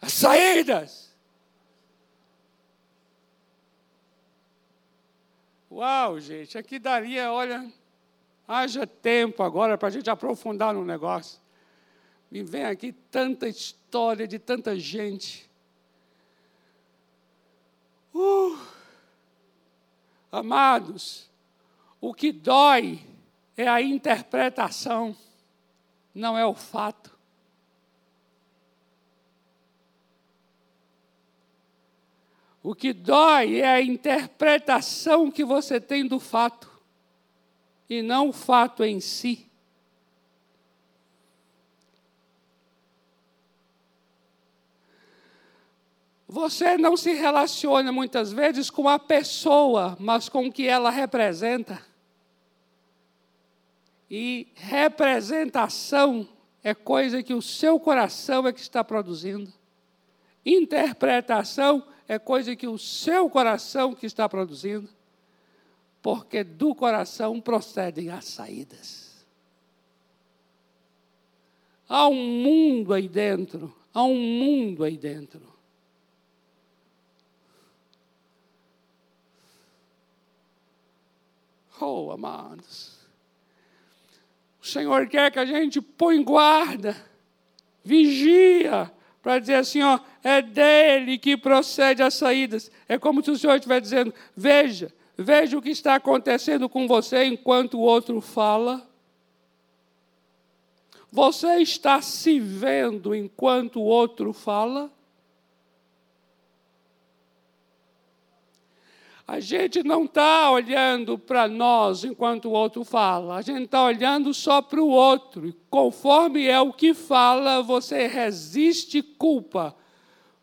As 0.00 0.14
saídas! 0.14 1.14
Uau, 5.70 6.18
gente, 6.18 6.56
aqui 6.56 6.78
daria, 6.78 7.30
olha, 7.30 7.70
haja 8.48 8.86
tempo 8.86 9.42
agora 9.42 9.76
para 9.76 9.88
a 9.88 9.90
gente 9.90 10.08
aprofundar 10.08 10.72
no 10.72 10.84
negócio. 10.84 11.38
Me 12.30 12.42
vem 12.42 12.64
aqui 12.64 12.92
tanta 12.92 13.46
história 13.46 14.26
de 14.26 14.38
tanta 14.38 14.78
gente. 14.78 15.50
Uh, 18.14 18.58
amados, 20.32 21.30
o 22.00 22.14
que 22.14 22.32
dói 22.32 23.15
é 23.56 23.66
a 23.66 23.80
interpretação, 23.80 25.16
não 26.14 26.36
é 26.36 26.44
o 26.44 26.54
fato. 26.54 27.16
O 32.62 32.74
que 32.74 32.92
dói 32.92 33.60
é 33.60 33.68
a 33.68 33.80
interpretação 33.80 35.30
que 35.30 35.44
você 35.44 35.80
tem 35.80 36.06
do 36.06 36.18
fato, 36.18 36.70
e 37.88 38.02
não 38.02 38.30
o 38.30 38.32
fato 38.32 38.82
em 38.82 39.00
si. 39.00 39.46
Você 46.28 46.76
não 46.76 46.96
se 46.96 47.12
relaciona 47.12 47.92
muitas 47.92 48.32
vezes 48.32 48.68
com 48.68 48.88
a 48.88 48.98
pessoa, 48.98 49.96
mas 50.00 50.28
com 50.28 50.48
o 50.48 50.52
que 50.52 50.66
ela 50.66 50.90
representa. 50.90 51.80
E 54.10 54.48
representação 54.54 56.28
é 56.62 56.74
coisa 56.74 57.22
que 57.22 57.34
o 57.34 57.42
seu 57.42 57.78
coração 57.78 58.46
é 58.46 58.52
que 58.52 58.60
está 58.60 58.82
produzindo. 58.84 59.52
Interpretação 60.44 61.86
é 62.06 62.18
coisa 62.18 62.54
que 62.54 62.68
o 62.68 62.78
seu 62.78 63.28
coração 63.28 63.94
que 63.94 64.06
está 64.06 64.28
produzindo. 64.28 64.88
Porque 66.00 66.44
do 66.44 66.74
coração 66.74 67.40
procedem 67.40 68.10
as 68.10 68.26
saídas. 68.26 69.26
Há 71.88 72.08
um 72.08 72.42
mundo 72.42 72.92
aí 72.92 73.08
dentro, 73.08 73.74
há 73.92 74.02
um 74.04 74.16
mundo 74.16 74.84
aí 74.84 74.96
dentro. 74.96 75.54
Oh, 81.80 82.10
amados. 82.10 82.95
O 84.66 84.68
Senhor 84.68 85.06
quer 85.06 85.30
que 85.30 85.38
a 85.38 85.44
gente 85.44 85.80
põe 85.80 86.20
guarda, 86.24 86.96
vigia, 87.84 88.90
para 89.22 89.38
dizer 89.38 89.54
assim, 89.54 89.80
ó, 89.80 90.00
é 90.24 90.42
dele 90.42 91.18
que 91.18 91.36
procede 91.36 92.02
as 92.02 92.14
saídas. 92.14 92.68
É 92.88 92.98
como 92.98 93.22
se 93.22 93.30
o 93.30 93.38
Senhor 93.38 93.54
estivesse 93.54 93.82
dizendo: 93.82 94.12
veja, 94.36 94.92
veja 95.16 95.56
o 95.56 95.62
que 95.62 95.70
está 95.70 95.94
acontecendo 95.94 96.68
com 96.68 96.88
você 96.88 97.26
enquanto 97.26 97.74
o 97.74 97.80
outro 97.80 98.20
fala. 98.20 98.84
Você 101.12 101.58
está 101.58 102.02
se 102.02 102.40
vendo 102.40 103.14
enquanto 103.14 103.76
o 103.76 103.84
outro 103.84 104.32
fala? 104.32 104.90
A 109.26 109.40
gente 109.40 109.82
não 109.82 110.04
está 110.04 110.52
olhando 110.52 111.18
para 111.18 111.48
nós 111.48 112.04
enquanto 112.04 112.44
o 112.44 112.52
outro 112.52 112.84
fala, 112.84 113.36
a 113.36 113.42
gente 113.42 113.64
está 113.64 113.82
olhando 113.82 114.32
só 114.32 114.62
para 114.62 114.80
o 114.80 114.88
outro. 114.88 115.52
Conforme 115.68 116.46
é 116.46 116.60
o 116.60 116.72
que 116.72 116.94
fala, 116.94 117.60
você 117.60 118.06
resiste 118.06 119.02
culpa. 119.02 119.74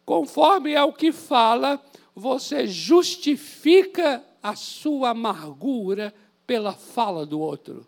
Conforme 0.05 0.73
é 0.73 0.83
o 0.83 0.91
que 0.91 1.13
fala, 1.13 1.81
você 2.13 2.67
justifica 2.67 4.21
a 4.41 4.53
sua 4.53 5.11
amargura 5.11 6.13
pela 6.45 6.73
fala 6.73 7.25
do 7.25 7.39
outro. 7.39 7.87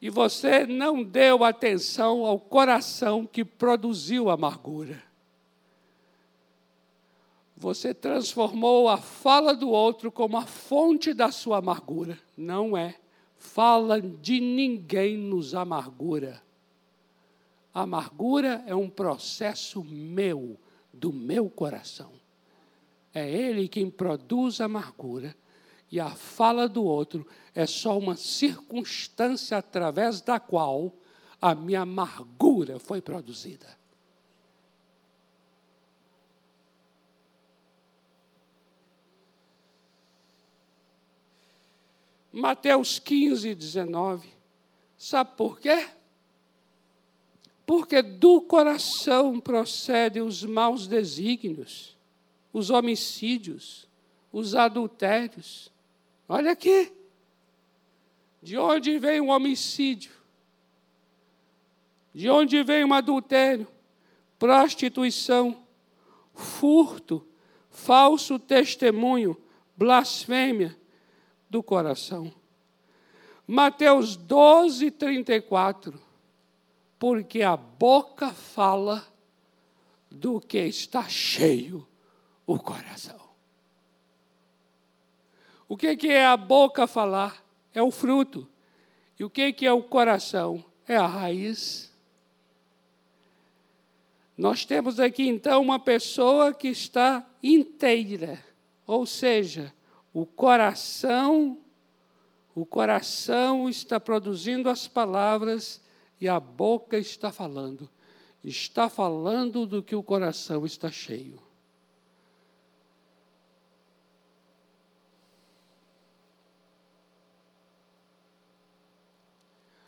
E 0.00 0.08
você 0.08 0.66
não 0.66 1.02
deu 1.02 1.44
atenção 1.44 2.24
ao 2.24 2.40
coração 2.40 3.26
que 3.26 3.44
produziu 3.44 4.30
a 4.30 4.34
amargura 4.34 5.06
você 7.56 7.94
transformou 7.94 8.88
a 8.88 8.98
fala 8.98 9.54
do 9.54 9.70
outro 9.70 10.12
como 10.12 10.36
a 10.36 10.44
fonte 10.44 11.14
da 11.14 11.32
sua 11.32 11.58
amargura. 11.58 12.18
Não 12.36 12.76
é. 12.76 12.96
Fala 13.38 14.00
de 14.00 14.40
ninguém 14.40 15.16
nos 15.16 15.54
amargura. 15.54 16.42
A 17.72 17.82
amargura 17.82 18.62
é 18.66 18.74
um 18.74 18.90
processo 18.90 19.82
meu, 19.82 20.58
do 20.92 21.12
meu 21.12 21.48
coração. 21.48 22.12
É 23.14 23.30
ele 23.30 23.68
quem 23.68 23.88
produz 23.88 24.60
a 24.60 24.66
amargura. 24.66 25.34
E 25.90 25.98
a 25.98 26.10
fala 26.10 26.68
do 26.68 26.84
outro 26.84 27.26
é 27.54 27.64
só 27.64 27.96
uma 27.96 28.16
circunstância 28.16 29.56
através 29.56 30.20
da 30.20 30.38
qual 30.38 30.92
a 31.40 31.54
minha 31.54 31.82
amargura 31.82 32.78
foi 32.78 33.00
produzida. 33.00 33.66
Mateus 42.36 42.98
15, 42.98 43.54
19. 43.54 44.28
Sabe 44.98 45.30
por 45.38 45.58
quê? 45.58 45.88
Porque 47.64 48.02
do 48.02 48.42
coração 48.42 49.40
procedem 49.40 50.20
os 50.20 50.44
maus 50.44 50.86
desígnios, 50.86 51.96
os 52.52 52.68
homicídios, 52.68 53.88
os 54.30 54.54
adultérios. 54.54 55.72
Olha 56.28 56.52
aqui. 56.52 56.92
De 58.42 58.58
onde 58.58 58.98
vem 58.98 59.18
um 59.18 59.30
homicídio? 59.30 60.12
De 62.12 62.28
onde 62.28 62.62
vem 62.62 62.84
um 62.84 62.92
adultério? 62.92 63.66
Prostituição, 64.38 65.66
furto, 66.34 67.26
falso 67.70 68.38
testemunho, 68.38 69.34
blasfêmia 69.74 70.78
do 71.56 71.62
coração. 71.62 72.30
Mateus 73.46 74.14
12, 74.14 74.90
34. 74.90 75.98
Porque 76.98 77.40
a 77.40 77.56
boca 77.56 78.30
fala 78.30 79.06
do 80.10 80.38
que 80.38 80.58
está 80.58 81.08
cheio 81.08 81.88
o 82.46 82.58
coração. 82.58 83.18
O 85.66 85.78
que, 85.78 86.08
é 86.08 86.26
a 86.26 86.36
boca 86.36 86.86
falar? 86.86 87.42
É 87.72 87.82
o 87.82 87.90
fruto. 87.90 88.46
E 89.18 89.24
o 89.24 89.30
que 89.30 89.66
é 89.66 89.72
o 89.72 89.82
coração? 89.82 90.62
É 90.86 90.96
a 90.96 91.06
raiz. 91.06 91.90
Nós 94.36 94.66
temos 94.66 95.00
aqui 95.00 95.26
então 95.26 95.62
uma 95.62 95.78
pessoa 95.78 96.52
que 96.52 96.68
está 96.68 97.26
inteira, 97.42 98.44
ou 98.86 99.06
seja, 99.06 99.72
o 100.16 100.24
coração, 100.24 101.58
O 102.54 102.64
coração 102.64 103.68
está 103.68 104.00
produzindo 104.00 104.70
as 104.70 104.88
palavras 104.88 105.78
e 106.18 106.26
a 106.26 106.40
boca 106.40 106.96
está 106.96 107.30
falando. 107.30 107.86
Está 108.42 108.88
falando 108.88 109.66
do 109.66 109.82
que 109.82 109.94
o 109.94 110.02
coração 110.02 110.64
está 110.64 110.90
cheio. 110.90 111.38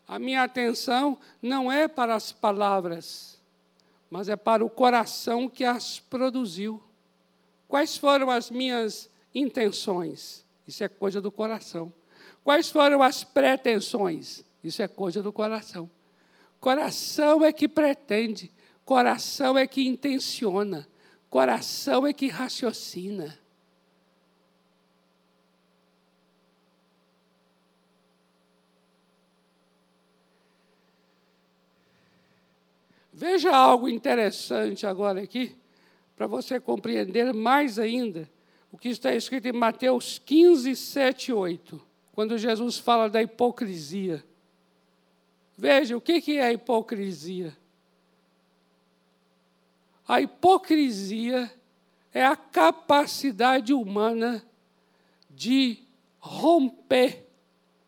A 0.06 0.18
minha 0.18 0.42
atenção 0.42 1.18
não 1.40 1.72
é 1.72 1.88
para 1.88 2.14
as 2.14 2.32
palavras, 2.32 3.40
mas 4.10 4.28
é 4.28 4.36
para 4.36 4.62
o 4.62 4.68
coração 4.68 5.48
que 5.48 5.64
as 5.64 5.98
produziu. 5.98 6.82
Quais 7.66 7.96
foram 7.96 8.28
as 8.28 8.50
minhas 8.50 9.08
intenções? 9.38 10.44
Isso 10.66 10.84
é 10.84 10.88
coisa 10.88 11.20
do 11.20 11.32
coração. 11.32 11.92
Quais 12.44 12.70
foram 12.70 13.02
as 13.02 13.24
pretensões? 13.24 14.44
Isso 14.62 14.82
é 14.82 14.88
coisa 14.88 15.22
do 15.22 15.32
coração. 15.32 15.90
Coração 16.60 17.44
é 17.44 17.52
que 17.52 17.68
pretende, 17.68 18.52
coração 18.84 19.56
é 19.56 19.66
que 19.66 19.86
intenciona, 19.86 20.88
coração 21.30 22.06
é 22.06 22.12
que 22.12 22.28
raciocina. 22.28 23.38
Veja 33.12 33.54
algo 33.54 33.88
interessante 33.88 34.86
agora 34.86 35.20
aqui, 35.20 35.56
para 36.16 36.26
você 36.26 36.58
compreender 36.58 37.32
mais 37.32 37.78
ainda 37.78 38.28
o 38.70 38.78
que 38.78 38.88
está 38.88 39.14
escrito 39.14 39.46
em 39.46 39.52
Mateus 39.52 40.18
15, 40.18 40.76
7 40.76 41.30
e 41.30 41.32
8, 41.32 41.80
quando 42.12 42.36
Jesus 42.36 42.78
fala 42.78 43.08
da 43.08 43.22
hipocrisia. 43.22 44.24
Veja, 45.56 45.96
o 45.96 46.00
que 46.00 46.36
é 46.36 46.46
a 46.46 46.52
hipocrisia? 46.52 47.56
A 50.06 50.20
hipocrisia 50.20 51.52
é 52.12 52.24
a 52.24 52.36
capacidade 52.36 53.72
humana 53.72 54.44
de 55.30 55.78
romper, 56.18 57.26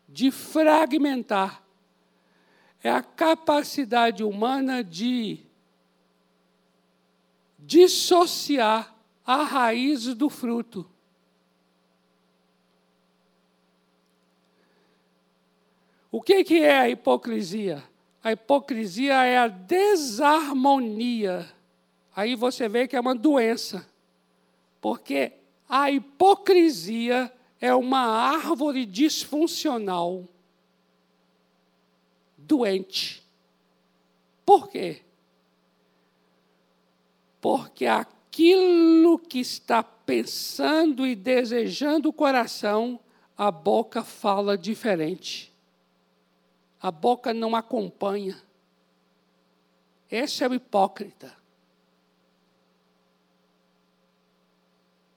de 0.07 0.29
fragmentar. 0.31 1.63
É 2.83 2.89
a 2.89 3.01
capacidade 3.01 4.23
humana 4.23 4.83
de 4.83 5.39
dissociar 7.59 8.95
a 9.25 9.43
raiz 9.43 10.13
do 10.15 10.29
fruto. 10.29 10.89
O 16.11 16.21
que, 16.21 16.43
que 16.43 16.61
é 16.61 16.77
a 16.77 16.89
hipocrisia? 16.89 17.83
A 18.23 18.33
hipocrisia 18.33 19.23
é 19.23 19.37
a 19.37 19.47
desarmonia. 19.47 21.49
Aí 22.15 22.35
você 22.35 22.67
vê 22.67 22.87
que 22.87 22.95
é 22.95 22.99
uma 22.99 23.15
doença. 23.15 23.87
Porque 24.81 25.31
a 25.69 25.89
hipocrisia 25.89 27.31
é 27.61 27.73
uma 27.73 28.01
árvore 28.01 28.85
disfuncional, 28.85 30.27
doente. 32.35 33.23
Por 34.43 34.67
quê? 34.67 35.03
Porque 37.39 37.85
aquilo 38.31 39.19
que 39.19 39.39
está 39.39 39.83
pensando 39.83 41.05
e 41.05 41.15
desejando 41.15 42.09
o 42.09 42.13
coração, 42.13 42.99
a 43.37 43.51
boca 43.51 44.03
fala 44.03 44.57
diferente 44.57 45.51
a 46.81 46.89
boca 46.89 47.33
não 47.33 47.55
acompanha. 47.55 48.41
Esse 50.09 50.43
é 50.43 50.47
o 50.47 50.53
hipócrita. 50.53 51.31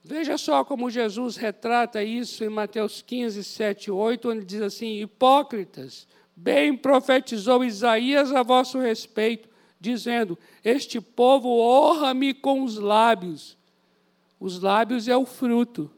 Veja 0.05 0.37
só 0.37 0.63
como 0.63 0.91
Jesus 0.91 1.37
retrata 1.37 2.03
isso 2.03 2.45
em 2.45 2.51
Mateus 2.51 3.01
15, 3.01 3.43
7 3.43 3.87
e 3.87 3.91
8, 3.91 4.31
onde 4.31 4.45
diz 4.45 4.61
assim: 4.61 5.01
Hipócritas, 5.01 6.07
bem 6.37 6.77
profetizou 6.77 7.65
Isaías 7.65 8.31
a 8.31 8.43
vosso 8.43 8.79
respeito, 8.79 9.49
dizendo: 9.85 10.39
Este 10.65 11.01
povo 11.01 11.49
honra-me 11.61 12.33
com 12.33 12.63
os 12.63 12.79
lábios. 12.79 13.57
Os 14.41 14.61
lábios 14.61 15.07
é 15.07 15.17
o 15.17 15.25
fruto, 15.25 15.91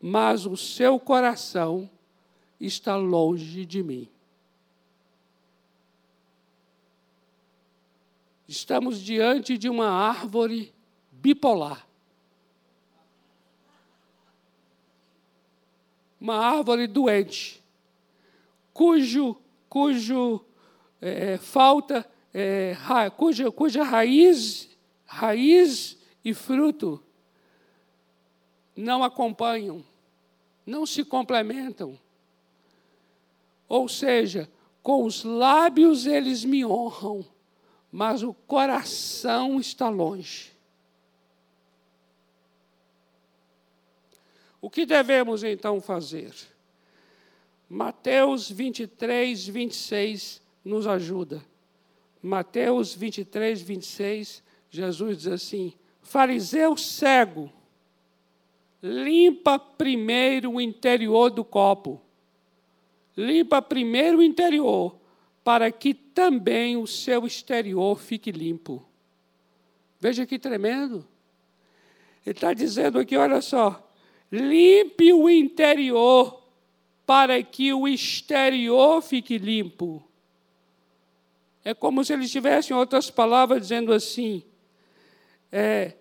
mas 0.00 0.46
o 0.46 0.56
seu 0.56 0.98
coração 0.98 1.88
está 2.58 2.96
longe 2.96 3.64
de 3.64 3.82
mim. 3.82 4.08
Estamos 8.48 9.00
diante 9.00 9.58
de 9.58 9.68
uma 9.68 9.88
árvore 9.88 10.72
bipolar. 11.10 11.86
Uma 16.20 16.36
árvore 16.36 16.86
doente, 16.86 17.62
cujo, 18.72 19.36
cujo 19.68 20.44
é, 21.00 21.36
falta, 21.36 22.08
é, 22.38 22.72
ra, 22.72 23.10
cuja, 23.10 23.50
cuja 23.50 23.82
raiz, 23.82 24.68
raiz 25.06 25.96
e 26.22 26.34
fruto 26.34 27.02
não 28.76 29.02
acompanham, 29.02 29.82
não 30.66 30.84
se 30.84 31.02
complementam. 31.02 31.98
Ou 33.66 33.88
seja, 33.88 34.50
com 34.82 35.04
os 35.04 35.24
lábios 35.24 36.04
eles 36.04 36.44
me 36.44 36.62
honram, 36.62 37.24
mas 37.90 38.22
o 38.22 38.34
coração 38.34 39.58
está 39.58 39.88
longe. 39.88 40.52
O 44.60 44.68
que 44.68 44.84
devemos 44.84 45.42
então 45.42 45.80
fazer? 45.80 46.34
Mateus 47.66 48.50
23, 48.50 49.46
26 49.46 50.42
nos 50.62 50.86
ajuda. 50.86 51.42
Mateus 52.26 52.92
23, 52.92 53.62
26, 53.62 54.42
Jesus 54.68 55.18
diz 55.18 55.26
assim: 55.28 55.72
Fariseu 56.02 56.76
cego, 56.76 57.52
limpa 58.82 59.60
primeiro 59.60 60.54
o 60.54 60.60
interior 60.60 61.30
do 61.30 61.44
copo. 61.44 62.02
Limpa 63.16 63.62
primeiro 63.62 64.18
o 64.18 64.22
interior, 64.24 64.98
para 65.44 65.70
que 65.70 65.94
também 65.94 66.76
o 66.76 66.84
seu 66.84 67.28
exterior 67.28 67.96
fique 67.96 68.32
limpo. 68.32 68.84
Veja 70.00 70.26
que 70.26 70.36
tremendo. 70.36 71.06
Ele 72.26 72.34
está 72.34 72.52
dizendo 72.52 72.98
aqui, 72.98 73.16
olha 73.16 73.40
só, 73.40 73.88
limpe 74.32 75.12
o 75.12 75.30
interior 75.30 76.42
para 77.06 77.40
que 77.40 77.72
o 77.72 77.86
exterior 77.86 79.00
fique 79.00 79.38
limpo. 79.38 80.02
É 81.66 81.74
como 81.74 82.04
se 82.04 82.12
ele 82.12 82.24
estivesse, 82.24 82.72
em 82.72 82.76
outras 82.76 83.10
palavras, 83.10 83.60
dizendo 83.60 83.92
assim: 83.92 84.42
é, 85.50 85.94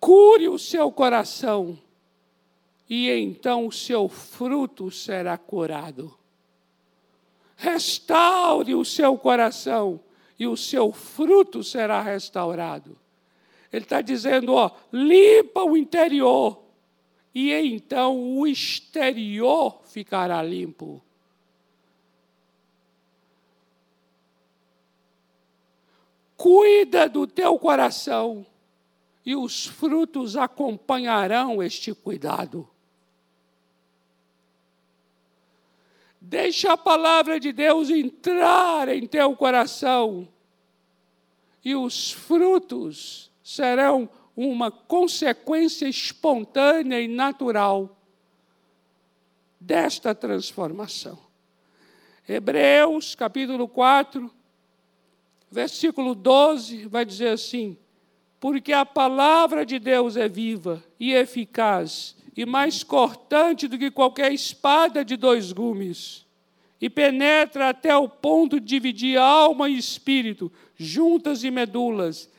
cure 0.00 0.48
o 0.48 0.58
seu 0.58 0.90
coração, 0.90 1.78
e 2.90 3.08
então 3.08 3.66
o 3.66 3.72
seu 3.72 4.08
fruto 4.08 4.90
será 4.90 5.38
curado 5.38 6.18
restaure 7.62 8.74
o 8.74 8.84
seu 8.84 9.16
coração 9.16 10.00
e 10.36 10.48
o 10.48 10.56
seu 10.56 10.92
fruto 10.92 11.62
será 11.62 12.02
restaurado. 12.02 12.98
Ele 13.72 13.84
está 13.84 14.00
dizendo, 14.00 14.52
ó, 14.52 14.68
limpa 14.92 15.62
o 15.62 15.76
interior 15.76 16.60
e 17.32 17.52
então 17.52 18.36
o 18.36 18.46
exterior 18.48 19.80
ficará 19.84 20.42
limpo. 20.42 21.00
Cuida 26.42 27.08
do 27.08 27.24
teu 27.24 27.56
coração 27.56 28.44
e 29.24 29.36
os 29.36 29.64
frutos 29.64 30.36
acompanharão 30.36 31.62
este 31.62 31.94
cuidado. 31.94 32.68
Deixa 36.20 36.72
a 36.72 36.76
palavra 36.76 37.38
de 37.38 37.52
Deus 37.52 37.90
entrar 37.90 38.88
em 38.88 39.06
teu 39.06 39.36
coração 39.36 40.26
e 41.64 41.76
os 41.76 42.10
frutos 42.10 43.30
serão 43.40 44.10
uma 44.36 44.68
consequência 44.68 45.86
espontânea 45.86 47.00
e 47.00 47.06
natural 47.06 47.96
desta 49.60 50.12
transformação. 50.12 51.20
Hebreus, 52.28 53.14
capítulo 53.14 53.68
4, 53.68 54.41
versículo 55.52 56.14
12, 56.14 56.86
vai 56.86 57.04
dizer 57.04 57.28
assim: 57.28 57.76
Porque 58.40 58.72
a 58.72 58.86
palavra 58.86 59.64
de 59.64 59.78
Deus 59.78 60.16
é 60.16 60.28
viva 60.28 60.82
e 60.98 61.12
eficaz 61.12 62.16
e 62.34 62.46
mais 62.46 62.82
cortante 62.82 63.68
do 63.68 63.78
que 63.78 63.90
qualquer 63.90 64.32
espada 64.32 65.04
de 65.04 65.16
dois 65.16 65.52
gumes, 65.52 66.26
e 66.80 66.88
penetra 66.88 67.68
até 67.68 67.94
o 67.94 68.08
ponto 68.08 68.58
de 68.58 68.66
dividir 68.66 69.18
alma 69.18 69.68
e 69.68 69.76
espírito, 69.76 70.50
juntas 70.74 71.44
e 71.44 71.50
medulas, 71.50 72.30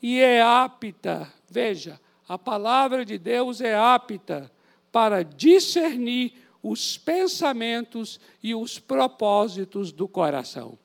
e 0.00 0.20
é 0.20 0.40
apta, 0.40 1.30
veja, 1.50 2.00
a 2.28 2.38
palavra 2.38 3.04
de 3.04 3.18
Deus 3.18 3.60
é 3.60 3.74
apta 3.74 4.50
para 4.92 5.24
discernir 5.24 6.34
os 6.62 6.96
pensamentos 6.96 8.20
e 8.40 8.54
os 8.54 8.78
propósitos 8.78 9.90
do 9.90 10.06
coração. 10.06 10.78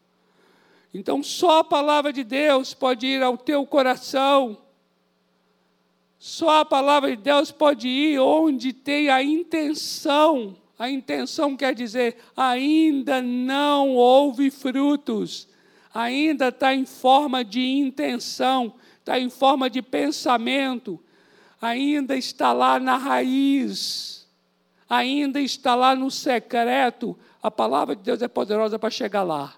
Então, 0.97 1.21
só 1.21 1.59
a 1.59 1.63
palavra 1.63 2.11
de 2.11 2.23
Deus 2.23 2.73
pode 2.73 3.05
ir 3.05 3.21
ao 3.21 3.37
teu 3.37 3.63
coração. 3.67 4.57
Só 6.17 6.61
a 6.61 6.65
palavra 6.65 7.15
de 7.15 7.21
Deus 7.21 7.51
pode 7.51 7.87
ir 7.87 8.19
onde 8.19 8.73
tem 8.73 9.07
a 9.07 9.21
intenção. 9.21 10.57
A 10.77 10.89
intenção 10.89 11.55
quer 11.55 11.75
dizer, 11.75 12.17
ainda 12.35 13.21
não 13.21 13.89
houve 13.95 14.49
frutos, 14.49 15.47
ainda 15.93 16.47
está 16.47 16.73
em 16.73 16.83
forma 16.83 17.45
de 17.45 17.63
intenção, 17.63 18.73
está 18.99 19.19
em 19.19 19.29
forma 19.29 19.69
de 19.69 19.83
pensamento, 19.83 20.99
ainda 21.61 22.17
está 22.17 22.51
lá 22.53 22.79
na 22.79 22.97
raiz, 22.97 24.27
ainda 24.89 25.39
está 25.39 25.75
lá 25.75 25.95
no 25.95 26.09
secreto. 26.09 27.15
A 27.41 27.51
palavra 27.51 27.95
de 27.95 28.01
Deus 28.01 28.23
é 28.23 28.27
poderosa 28.27 28.79
para 28.79 28.89
chegar 28.89 29.21
lá. 29.21 29.53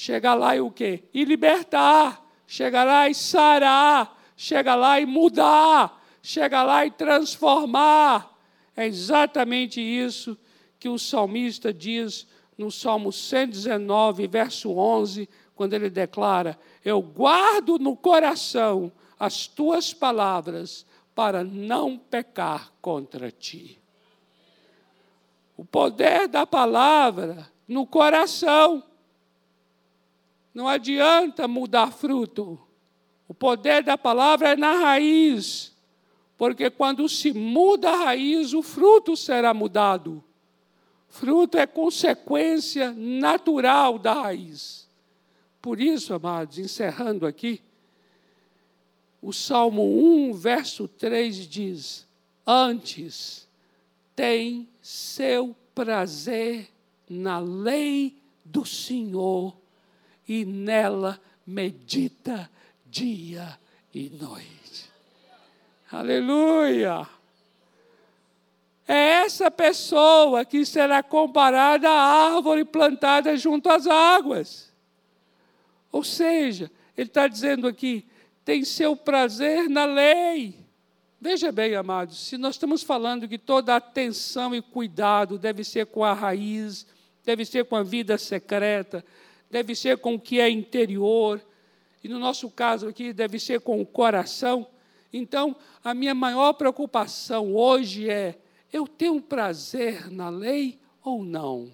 Chegar 0.00 0.34
lá 0.34 0.54
e 0.54 0.60
o 0.60 0.70
quê? 0.70 1.02
E 1.12 1.24
libertar. 1.24 2.24
Chegar 2.46 2.84
lá 2.84 3.08
e 3.08 3.14
sarar. 3.16 4.16
Chegar 4.36 4.76
lá 4.76 5.00
e 5.00 5.04
mudar. 5.04 6.00
Chegar 6.22 6.62
lá 6.62 6.86
e 6.86 6.90
transformar. 6.92 8.32
É 8.76 8.86
exatamente 8.86 9.80
isso 9.80 10.38
que 10.78 10.88
o 10.88 11.00
salmista 11.00 11.74
diz 11.74 12.28
no 12.56 12.70
Salmo 12.70 13.12
119, 13.12 14.28
verso 14.28 14.70
11, 14.70 15.28
quando 15.56 15.74
ele 15.74 15.90
declara: 15.90 16.56
Eu 16.84 17.02
guardo 17.02 17.76
no 17.76 17.96
coração 17.96 18.92
as 19.18 19.48
tuas 19.48 19.92
palavras 19.92 20.86
para 21.12 21.42
não 21.42 21.98
pecar 21.98 22.72
contra 22.80 23.32
ti. 23.32 23.82
O 25.56 25.64
poder 25.64 26.28
da 26.28 26.46
palavra 26.46 27.50
no 27.66 27.84
coração. 27.84 28.84
Não 30.58 30.66
adianta 30.66 31.46
mudar 31.46 31.92
fruto. 31.92 32.58
O 33.28 33.32
poder 33.32 33.80
da 33.80 33.96
palavra 33.96 34.48
é 34.48 34.56
na 34.56 34.72
raiz. 34.72 35.72
Porque 36.36 36.68
quando 36.68 37.08
se 37.08 37.32
muda 37.32 37.88
a 37.90 37.96
raiz, 38.06 38.52
o 38.52 38.60
fruto 38.60 39.16
será 39.16 39.54
mudado. 39.54 40.20
Fruto 41.06 41.56
é 41.56 41.64
consequência 41.64 42.90
natural 42.90 44.00
da 44.00 44.14
raiz. 44.14 44.88
Por 45.62 45.80
isso, 45.80 46.12
amados, 46.12 46.58
encerrando 46.58 47.24
aqui, 47.24 47.62
o 49.22 49.32
Salmo 49.32 49.84
1, 50.28 50.32
verso 50.32 50.88
3 50.88 51.46
diz: 51.46 52.04
Antes 52.44 53.46
tem 54.16 54.68
seu 54.82 55.54
prazer 55.72 56.68
na 57.08 57.38
lei 57.38 58.20
do 58.44 58.66
Senhor 58.66 59.56
e 60.28 60.44
nela 60.44 61.18
medita 61.46 62.50
dia 62.84 63.58
e 63.94 64.10
noite. 64.10 64.90
Aleluia! 65.90 67.08
É 68.86 69.22
essa 69.24 69.50
pessoa 69.50 70.44
que 70.44 70.64
será 70.64 71.02
comparada 71.02 71.88
à 71.88 72.34
árvore 72.34 72.64
plantada 72.64 73.36
junto 73.36 73.68
às 73.68 73.86
águas. 73.86 74.72
Ou 75.90 76.04
seja, 76.04 76.70
ele 76.96 77.08
está 77.08 77.28
dizendo 77.28 77.66
aqui, 77.66 78.06
tem 78.44 78.64
seu 78.64 78.96
prazer 78.96 79.68
na 79.68 79.84
lei. 79.84 80.58
Veja 81.20 81.50
bem, 81.50 81.74
amados, 81.74 82.18
se 82.28 82.38
nós 82.38 82.54
estamos 82.54 82.82
falando 82.82 83.28
que 83.28 83.38
toda 83.38 83.76
atenção 83.76 84.54
e 84.54 84.62
cuidado 84.62 85.38
deve 85.38 85.64
ser 85.64 85.86
com 85.86 86.04
a 86.04 86.12
raiz, 86.12 86.86
deve 87.24 87.44
ser 87.44 87.64
com 87.64 87.76
a 87.76 87.82
vida 87.82 88.16
secreta, 88.16 89.04
deve 89.50 89.74
ser 89.74 89.98
com 89.98 90.14
o 90.14 90.20
que 90.20 90.40
é 90.40 90.48
interior, 90.48 91.40
e 92.02 92.08
no 92.08 92.18
nosso 92.18 92.50
caso 92.50 92.88
aqui, 92.88 93.12
deve 93.12 93.38
ser 93.38 93.60
com 93.60 93.80
o 93.80 93.86
coração. 93.86 94.66
Então, 95.12 95.56
a 95.82 95.94
minha 95.94 96.14
maior 96.14 96.52
preocupação 96.52 97.54
hoje 97.54 98.08
é: 98.08 98.38
eu 98.72 98.86
tenho 98.86 99.20
prazer 99.20 100.10
na 100.10 100.28
lei 100.28 100.78
ou 101.02 101.24
não? 101.24 101.72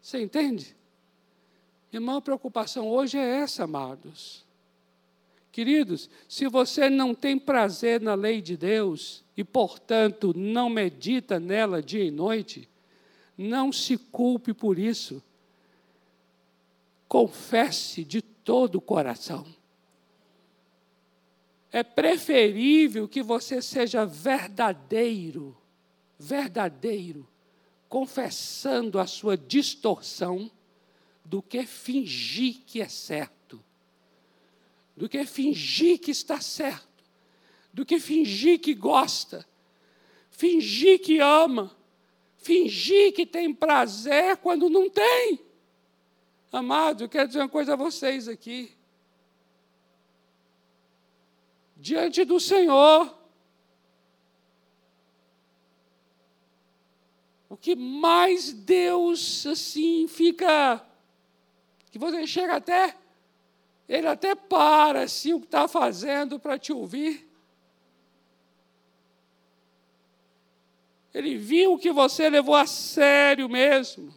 Você 0.00 0.20
entende? 0.20 0.76
Minha 1.90 2.00
maior 2.00 2.20
preocupação 2.20 2.88
hoje 2.90 3.16
é 3.16 3.38
essa, 3.38 3.64
amados. 3.64 4.44
Queridos, 5.52 6.10
se 6.28 6.48
você 6.48 6.90
não 6.90 7.14
tem 7.14 7.38
prazer 7.38 8.00
na 8.00 8.14
lei 8.14 8.42
de 8.42 8.56
Deus 8.56 9.24
e, 9.36 9.44
portanto, 9.44 10.32
não 10.36 10.68
medita 10.68 11.38
nela 11.38 11.80
dia 11.80 12.04
e 12.04 12.10
noite, 12.10 12.68
não 13.36 13.72
se 13.72 13.96
culpe 13.96 14.52
por 14.52 14.78
isso. 14.78 15.22
Confesse 17.08 18.04
de 18.04 18.22
todo 18.22 18.76
o 18.76 18.80
coração. 18.80 19.46
É 21.70 21.82
preferível 21.82 23.08
que 23.08 23.22
você 23.22 23.60
seja 23.60 24.06
verdadeiro, 24.06 25.56
verdadeiro, 26.18 27.28
confessando 27.88 28.98
a 28.98 29.06
sua 29.06 29.36
distorção, 29.36 30.50
do 31.24 31.42
que 31.42 31.64
fingir 31.64 32.60
que 32.66 32.82
é 32.82 32.88
certo, 32.88 33.62
do 34.96 35.08
que 35.08 35.24
fingir 35.24 35.98
que 35.98 36.10
está 36.10 36.40
certo, 36.40 37.02
do 37.72 37.84
que 37.84 37.98
fingir 37.98 38.60
que 38.60 38.74
gosta, 38.74 39.46
fingir 40.30 41.00
que 41.00 41.18
ama 41.18 41.74
fingir 42.44 43.14
que 43.14 43.24
tem 43.24 43.54
prazer 43.54 44.36
quando 44.36 44.68
não 44.68 44.90
tem. 44.90 45.40
Amado, 46.52 47.04
eu 47.04 47.08
quero 47.08 47.26
dizer 47.26 47.40
uma 47.40 47.48
coisa 47.48 47.72
a 47.72 47.76
vocês 47.76 48.28
aqui. 48.28 48.70
Diante 51.74 52.22
do 52.24 52.38
Senhor, 52.38 53.12
o 57.48 57.56
que 57.56 57.74
mais 57.74 58.52
Deus 58.52 59.46
assim 59.46 60.06
fica, 60.06 60.84
que 61.90 61.98
você 61.98 62.26
chega 62.26 62.56
até, 62.56 62.94
ele 63.88 64.06
até 64.06 64.34
para 64.34 65.02
assim 65.02 65.32
o 65.32 65.40
que 65.40 65.46
está 65.46 65.66
fazendo 65.66 66.38
para 66.38 66.58
te 66.58 66.72
ouvir. 66.72 67.33
Ele 71.14 71.38
viu 71.38 71.78
que 71.78 71.92
você 71.92 72.28
levou 72.28 72.56
a 72.56 72.66
sério 72.66 73.48
mesmo. 73.48 74.12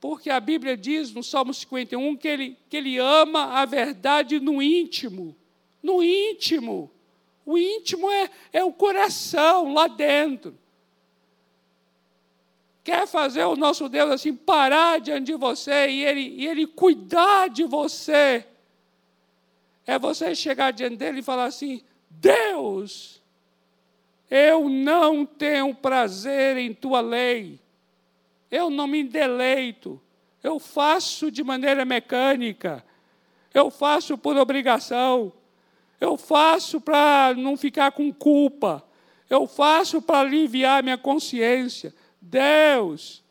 Porque 0.00 0.30
a 0.30 0.38
Bíblia 0.38 0.76
diz 0.76 1.12
no 1.12 1.22
Salmo 1.22 1.52
51 1.52 2.16
que 2.16 2.28
ele, 2.28 2.56
que 2.68 2.76
ele 2.76 2.98
ama 2.98 3.60
a 3.60 3.64
verdade 3.64 4.38
no 4.38 4.62
íntimo. 4.62 5.36
No 5.82 6.02
íntimo. 6.02 6.90
O 7.44 7.58
íntimo 7.58 8.08
é, 8.10 8.30
é 8.52 8.64
o 8.64 8.72
coração 8.72 9.72
lá 9.72 9.88
dentro. 9.88 10.56
Quer 12.84 13.06
fazer 13.06 13.44
o 13.44 13.56
nosso 13.56 13.88
Deus 13.88 14.10
assim, 14.10 14.34
parar 14.34 15.00
diante 15.00 15.26
de 15.26 15.34
você 15.34 15.88
e 15.88 16.04
ele, 16.04 16.20
e 16.20 16.46
ele 16.46 16.66
cuidar 16.66 17.48
de 17.48 17.64
você. 17.64 18.46
É 19.86 19.98
você 19.98 20.34
chegar 20.34 20.72
diante 20.72 20.96
dele 20.96 21.20
e 21.20 21.22
falar 21.22 21.44
assim: 21.44 21.80
Deus, 22.10 23.21
eu 24.34 24.66
não 24.66 25.26
tenho 25.26 25.74
prazer 25.74 26.56
em 26.56 26.72
tua 26.72 27.02
lei. 27.02 27.60
Eu 28.50 28.70
não 28.70 28.86
me 28.86 29.04
deleito. 29.04 30.00
Eu 30.42 30.58
faço 30.58 31.30
de 31.30 31.44
maneira 31.44 31.84
mecânica. 31.84 32.82
Eu 33.52 33.70
faço 33.70 34.16
por 34.16 34.34
obrigação. 34.38 35.34
Eu 36.00 36.16
faço 36.16 36.80
para 36.80 37.34
não 37.36 37.58
ficar 37.58 37.92
com 37.92 38.10
culpa. 38.10 38.82
Eu 39.28 39.46
faço 39.46 40.00
para 40.00 40.20
aliviar 40.20 40.82
minha 40.82 40.96
consciência. 40.96 41.94
Deus, 42.18 43.22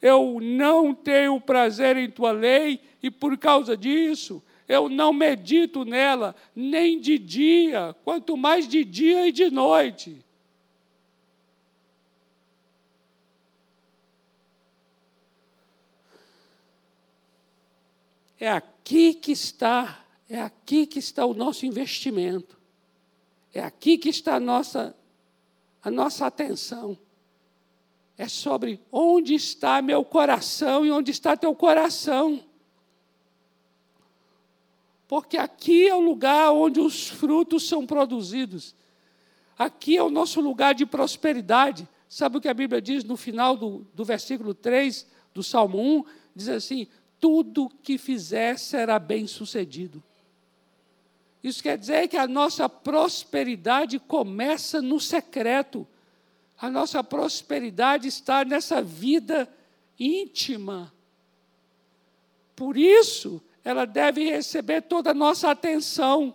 eu 0.00 0.38
não 0.40 0.94
tenho 0.94 1.38
prazer 1.38 1.98
em 1.98 2.08
tua 2.08 2.32
lei 2.32 2.80
e 3.02 3.10
por 3.10 3.36
causa 3.36 3.76
disso 3.76 4.42
eu 4.66 4.88
não 4.88 5.12
medito 5.12 5.84
nela 5.84 6.34
nem 6.54 6.98
de 6.98 7.18
dia, 7.18 7.94
quanto 8.02 8.38
mais 8.38 8.66
de 8.66 8.82
dia 8.84 9.28
e 9.28 9.32
de 9.32 9.50
noite. 9.50 10.24
É 18.38 18.50
aqui 18.50 19.14
que 19.14 19.32
está, 19.32 20.04
é 20.28 20.40
aqui 20.40 20.86
que 20.86 20.98
está 20.98 21.24
o 21.24 21.34
nosso 21.34 21.64
investimento. 21.64 22.58
É 23.52 23.60
aqui 23.60 23.96
que 23.96 24.10
está 24.10 24.36
a 24.36 24.40
nossa, 24.40 24.94
a 25.82 25.90
nossa 25.90 26.26
atenção. 26.26 26.98
É 28.18 28.28
sobre 28.28 28.80
onde 28.92 29.34
está 29.34 29.80
meu 29.80 30.04
coração 30.04 30.84
e 30.84 30.90
onde 30.90 31.10
está 31.10 31.36
teu 31.36 31.54
coração. 31.54 32.42
Porque 35.08 35.36
aqui 35.36 35.86
é 35.88 35.94
o 35.94 36.00
lugar 36.00 36.52
onde 36.52 36.80
os 36.80 37.08
frutos 37.08 37.66
são 37.66 37.86
produzidos. 37.86 38.74
Aqui 39.56 39.96
é 39.96 40.02
o 40.02 40.10
nosso 40.10 40.40
lugar 40.40 40.74
de 40.74 40.84
prosperidade. 40.84 41.88
Sabe 42.08 42.36
o 42.36 42.40
que 42.40 42.48
a 42.48 42.54
Bíblia 42.54 42.80
diz 42.82 43.04
no 43.04 43.16
final 43.16 43.56
do, 43.56 43.86
do 43.94 44.04
versículo 44.04 44.52
3 44.52 45.06
do 45.32 45.42
Salmo 45.42 45.80
1? 45.80 46.04
Diz 46.34 46.48
assim: 46.48 46.88
tudo 47.20 47.68
que 47.82 47.98
fizer 47.98 48.58
será 48.58 48.98
bem 48.98 49.26
sucedido. 49.26 50.02
Isso 51.42 51.62
quer 51.62 51.78
dizer 51.78 52.08
que 52.08 52.16
a 52.16 52.26
nossa 52.26 52.68
prosperidade 52.68 53.98
começa 53.98 54.82
no 54.82 54.98
secreto. 54.98 55.86
A 56.58 56.68
nossa 56.68 57.04
prosperidade 57.04 58.08
está 58.08 58.44
nessa 58.44 58.82
vida 58.82 59.48
íntima. 59.98 60.92
Por 62.54 62.76
isso, 62.76 63.42
ela 63.62 63.84
deve 63.84 64.28
receber 64.30 64.82
toda 64.82 65.10
a 65.10 65.14
nossa 65.14 65.50
atenção. 65.50 66.34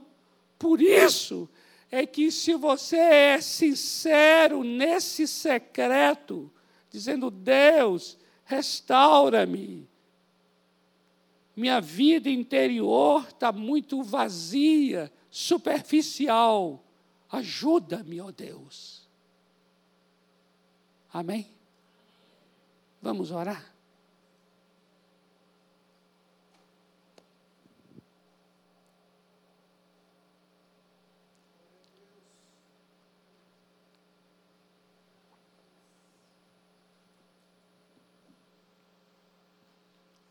Por 0.58 0.82
isso 0.82 1.50
é 1.90 2.06
que, 2.06 2.32
se 2.32 2.56
você 2.56 2.98
é 2.98 3.42
sincero 3.42 4.64
nesse 4.64 5.28
secreto, 5.28 6.52
dizendo: 6.90 7.32
Deus, 7.32 8.18
restaura-me, 8.46 9.90
minha 11.62 11.80
vida 11.80 12.28
interior 12.28 13.28
está 13.28 13.52
muito 13.52 14.02
vazia, 14.02 15.14
superficial. 15.30 16.84
Ajuda-me, 17.30 18.20
ó 18.20 18.26
oh 18.26 18.32
Deus. 18.32 19.08
Amém? 21.14 21.48
Vamos 23.00 23.30
orar? 23.30 23.72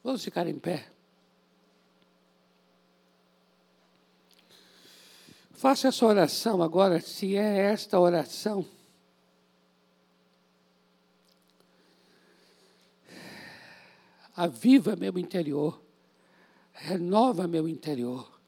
Vamos 0.02 0.24
ficar 0.24 0.48
em 0.48 0.58
pé. 0.58 0.99
Faça 5.60 5.88
essa 5.88 6.06
oração 6.06 6.62
agora, 6.62 7.02
se 7.02 7.36
é 7.36 7.58
esta 7.70 8.00
oração. 8.00 8.64
Aviva 14.34 14.96
meu 14.96 15.18
interior, 15.18 15.78
renova 16.72 17.46
meu 17.46 17.68
interior. 17.68 18.40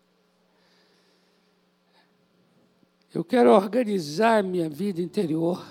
Eu 3.12 3.22
quero 3.22 3.50
organizar 3.50 4.42
minha 4.42 4.70
vida 4.70 5.02
interior. 5.02 5.62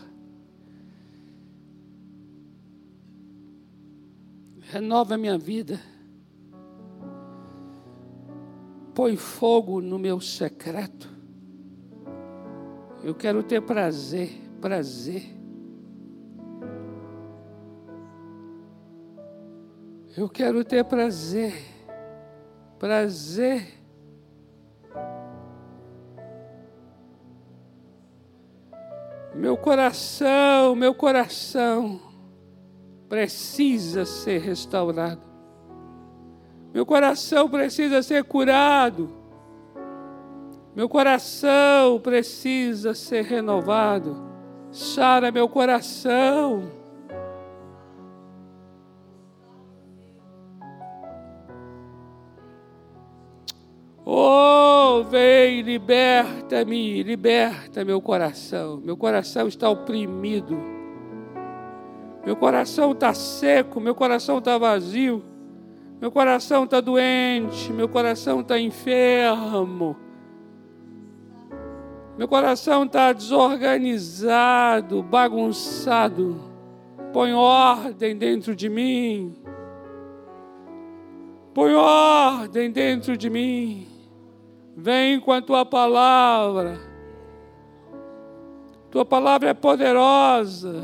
Renova 4.59 5.17
minha 5.17 5.39
vida. 5.39 5.81
Põe 8.93 9.17
fogo 9.17 9.81
no 9.81 9.97
meu 9.97 10.21
secreto. 10.21 11.10
Eu 13.03 13.15
quero 13.15 13.41
ter 13.41 13.61
prazer, 13.61 14.29
prazer. 14.61 15.23
Eu 20.15 20.29
quero 20.29 20.63
ter 20.63 20.83
prazer, 20.83 21.53
prazer. 22.77 23.81
Meu 29.33 29.57
coração, 29.57 30.75
meu 30.75 30.93
coração 30.93 31.99
precisa 33.09 34.05
ser 34.05 34.41
restaurado. 34.41 35.21
Meu 36.71 36.85
coração 36.85 37.49
precisa 37.49 38.03
ser 38.03 38.23
curado. 38.25 39.20
Meu 40.75 40.87
coração 40.87 41.99
precisa 41.99 42.93
ser 42.93 43.25
renovado. 43.25 44.21
Sara 44.71 45.31
meu 45.31 45.49
coração. 45.49 46.71
Oh, 54.05 55.03
vem, 55.03 55.61
liberta-me, 55.61 57.03
liberta 57.03 57.83
meu 57.83 58.01
coração. 58.01 58.77
Meu 58.77 58.95
coração 58.95 59.47
está 59.47 59.69
oprimido. 59.69 60.57
Meu 62.25 62.35
coração 62.35 62.93
está 62.93 63.13
seco, 63.13 63.81
meu 63.81 63.93
coração 63.93 64.37
está 64.37 64.57
vazio. 64.57 65.23
Meu 65.99 66.11
coração 66.11 66.63
está 66.63 66.79
doente, 66.79 67.71
meu 67.73 67.89
coração 67.89 68.39
está 68.39 68.57
enfermo. 68.57 69.97
Meu 72.17 72.27
coração 72.27 72.83
está 72.83 73.13
desorganizado, 73.13 75.01
bagunçado. 75.01 76.39
Põe 77.13 77.33
ordem 77.33 78.15
dentro 78.17 78.55
de 78.55 78.69
mim. 78.69 79.35
Põe 81.53 81.73
ordem 81.73 82.71
dentro 82.71 83.17
de 83.17 83.29
mim. 83.29 83.87
Vem 84.75 85.19
com 85.19 85.31
a 85.31 85.41
tua 85.41 85.65
palavra. 85.65 86.79
Tua 88.89 89.05
palavra 89.05 89.49
é 89.49 89.53
poderosa 89.53 90.83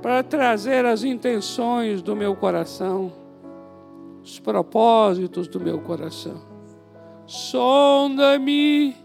para 0.00 0.22
trazer 0.22 0.86
as 0.86 1.04
intenções 1.04 2.00
do 2.00 2.16
meu 2.16 2.34
coração, 2.34 3.12
os 4.22 4.40
propósitos 4.40 5.46
do 5.46 5.60
meu 5.60 5.78
coração. 5.80 6.40
Sonda-me 7.26 8.96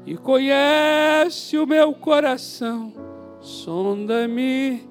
e 0.05 0.17
conhece 0.17 1.57
o 1.57 1.65
meu 1.65 1.95
coração, 1.95 2.93
sonda-me. 3.41 4.83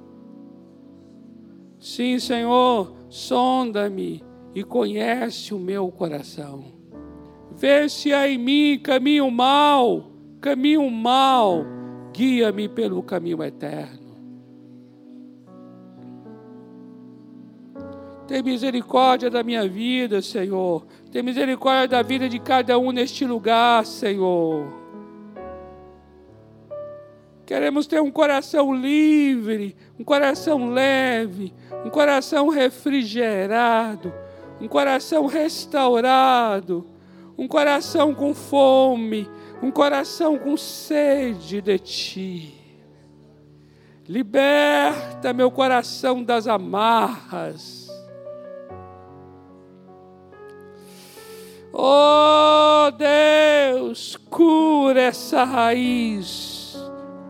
Sim, 1.77 2.17
Senhor, 2.17 2.93
sonda-me 3.09 4.23
e 4.55 4.63
conhece 4.63 5.53
o 5.53 5.59
meu 5.59 5.91
coração. 5.91 6.63
Vê 7.57 7.89
se 7.89 8.13
há 8.13 8.25
em 8.25 8.37
mim 8.37 8.79
caminho 8.81 9.29
mal, 9.29 10.13
caminho 10.39 10.89
mal, 10.89 11.65
guia-me 12.13 12.69
pelo 12.69 13.03
caminho 13.03 13.43
eterno. 13.43 14.01
Tem 18.31 18.41
misericórdia 18.41 19.29
da 19.29 19.43
minha 19.43 19.67
vida, 19.67 20.21
Senhor. 20.21 20.85
Tem 21.11 21.21
misericórdia 21.21 21.89
da 21.89 22.01
vida 22.01 22.29
de 22.29 22.39
cada 22.39 22.79
um 22.79 22.91
neste 22.91 23.25
lugar, 23.25 23.85
Senhor. 23.85 24.65
Queremos 27.45 27.85
ter 27.85 28.01
um 28.01 28.09
coração 28.09 28.73
livre, 28.73 29.75
um 29.99 30.05
coração 30.05 30.69
leve, 30.69 31.53
um 31.85 31.89
coração 31.89 32.47
refrigerado, 32.47 34.13
um 34.61 34.69
coração 34.69 35.25
restaurado, 35.25 36.87
um 37.37 37.45
coração 37.45 38.15
com 38.15 38.33
fome, 38.33 39.29
um 39.61 39.69
coração 39.69 40.37
com 40.37 40.55
sede 40.55 41.61
de 41.61 41.77
Ti. 41.77 42.53
Liberta 44.07 45.33
meu 45.33 45.51
coração 45.51 46.23
das 46.23 46.47
amarras 46.47 47.80
Oh 51.73 52.91
Deus, 52.97 54.17
cura 54.29 55.01
essa 55.01 55.45
raiz, 55.45 56.75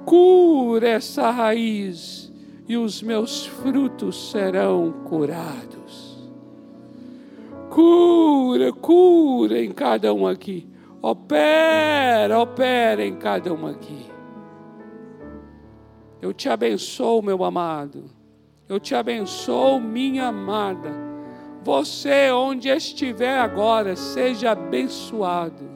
cura 0.04 0.90
essa 0.90 1.30
raiz, 1.30 2.34
e 2.68 2.76
os 2.76 3.04
meus 3.04 3.46
frutos 3.46 4.32
serão 4.32 4.92
curados. 5.06 6.32
Cura, 7.70 8.74
cura 8.74 9.64
em 9.64 9.72
cada 9.72 10.14
um 10.14 10.26
aqui. 10.26 10.68
Opera, 11.02 12.40
opera 12.40 13.06
em 13.06 13.16
cada 13.16 13.54
um 13.54 13.68
aqui. 13.68 14.08
Eu 16.22 16.34
te 16.34 16.50
abençoo, 16.50 17.22
meu 17.22 17.44
amado. 17.44 18.06
Eu 18.68 18.80
te 18.80 18.96
abençoo, 18.96 19.80
minha 19.80 20.28
amada 20.28 21.11
Você, 21.64 22.32
onde 22.32 22.70
estiver 22.70 23.38
agora, 23.38 23.96
seja 23.96 24.52
abençoado. 24.52 25.70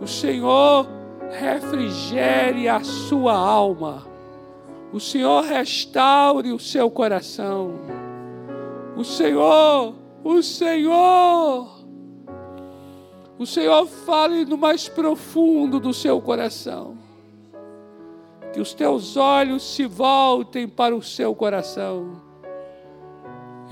O 0.00 0.06
Senhor 0.06 0.88
refrigere 1.30 2.68
a 2.68 2.82
sua 2.82 3.34
alma. 3.34 4.06
O 4.92 4.98
Senhor 4.98 5.44
restaure 5.44 6.52
o 6.52 6.58
seu 6.58 6.90
coração. 6.90 7.74
O 8.96 9.04
Senhor, 9.04 9.94
o 10.24 10.42
Senhor, 10.42 11.82
o 13.38 13.46
Senhor 13.46 13.86
fale 13.86 14.44
no 14.44 14.56
mais 14.56 14.88
profundo 14.88 15.80
do 15.80 15.92
seu 15.92 16.20
coração. 16.20 16.96
Que 18.52 18.60
os 18.60 18.72
teus 18.72 19.16
olhos 19.16 19.62
se 19.62 19.86
voltem 19.86 20.68
para 20.68 20.94
o 20.94 21.02
seu 21.02 21.34
coração. 21.34 22.31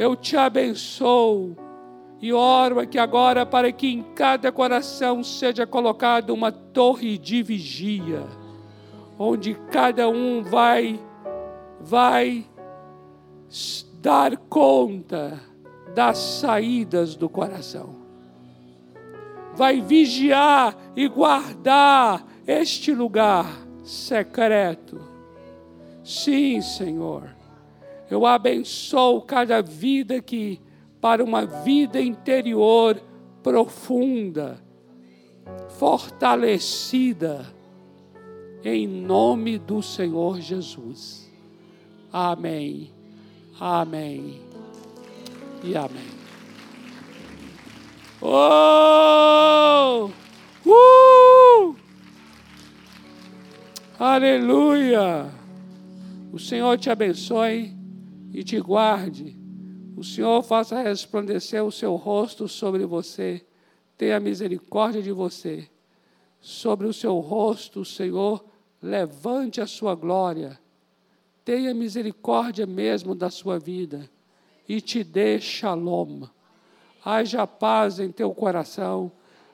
Eu 0.00 0.16
te 0.16 0.34
abençoo 0.34 1.54
e 2.22 2.32
oro 2.32 2.80
aqui 2.80 2.98
agora 2.98 3.44
para 3.44 3.70
que 3.70 3.86
em 3.86 4.02
cada 4.14 4.50
coração 4.50 5.22
seja 5.22 5.66
colocada 5.66 6.32
uma 6.32 6.50
torre 6.50 7.18
de 7.18 7.42
vigia, 7.42 8.26
onde 9.18 9.52
cada 9.70 10.08
um 10.08 10.42
vai 10.42 10.98
vai 11.82 12.46
dar 14.00 14.38
conta 14.38 15.38
das 15.94 16.16
saídas 16.16 17.14
do 17.14 17.28
coração. 17.28 17.94
Vai 19.54 19.82
vigiar 19.82 20.78
e 20.96 21.08
guardar 21.08 22.26
este 22.46 22.94
lugar 22.94 23.44
secreto. 23.84 24.98
Sim, 26.02 26.62
Senhor. 26.62 27.39
Eu 28.10 28.26
abençoo 28.26 29.22
cada 29.22 29.62
vida 29.62 30.16
aqui 30.16 30.60
para 31.00 31.22
uma 31.22 31.46
vida 31.46 32.00
interior 32.00 33.00
profunda, 33.42 34.60
fortalecida, 35.78 37.46
em 38.64 38.86
nome 38.86 39.58
do 39.58 39.80
Senhor 39.80 40.40
Jesus. 40.40 41.30
Amém, 42.12 42.92
amém 43.58 44.40
e 45.62 45.76
amém. 45.76 46.20
Oh! 48.20 50.10
Uh! 50.66 51.76
Aleluia! 53.98 55.30
O 56.32 56.38
Senhor 56.38 56.76
te 56.76 56.90
abençoe 56.90 57.79
e 58.32 58.42
te 58.42 58.60
guarde. 58.60 59.36
O 59.96 60.04
Senhor 60.04 60.42
faça 60.42 60.82
resplandecer 60.82 61.64
o 61.64 61.72
seu 61.72 61.96
rosto 61.96 62.48
sobre 62.48 62.84
você, 62.86 63.44
tenha 63.96 64.18
misericórdia 64.18 65.02
de 65.02 65.12
você. 65.12 65.68
Sobre 66.40 66.86
o 66.86 66.92
seu 66.92 67.18
rosto, 67.18 67.80
o 67.80 67.84
Senhor 67.84 68.44
levante 68.82 69.60
a 69.60 69.66
sua 69.66 69.94
glória 69.94 70.58
tenha 71.50 71.74
misericórdia 71.74 72.64
mesmo 72.64 73.12
da 73.12 73.28
sua 73.28 73.58
vida 73.58 74.08
e 74.68 74.80
te 74.80 75.02
dê 75.02 75.40
shalom. 75.40 76.22
Haja 77.04 77.44
paz 77.44 77.98
em 77.98 78.12
teu 78.12 78.32
coração, 78.32 79.10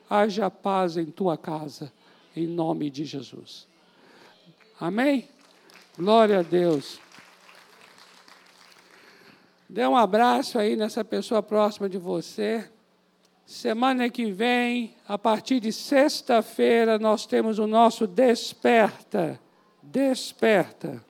haja 0.07 0.47
paz 0.47 0.95
em 0.95 1.05
tua 1.05 1.35
casa, 1.37 1.91
em 2.35 2.45
nome 2.45 2.91
de 2.91 3.03
Jesus. 3.03 3.67
Amém? 4.79 5.27
Glória 5.97 6.39
a 6.39 6.43
Deus. 6.43 6.99
Dê 9.69 9.85
um 9.85 9.95
abraço 9.95 10.57
aí 10.57 10.75
nessa 10.75 11.03
pessoa 11.03 11.43
próxima 11.43 11.89
de 11.89 11.97
você. 11.97 12.69
Semana 13.45 14.09
que 14.09 14.31
vem, 14.31 14.93
a 15.07 15.17
partir 15.17 15.59
de 15.59 15.71
sexta-feira, 15.71 16.99
nós 16.99 17.25
temos 17.25 17.59
o 17.59 17.67
nosso 17.67 18.05
Desperta. 18.05 19.39
Desperta 19.81 21.06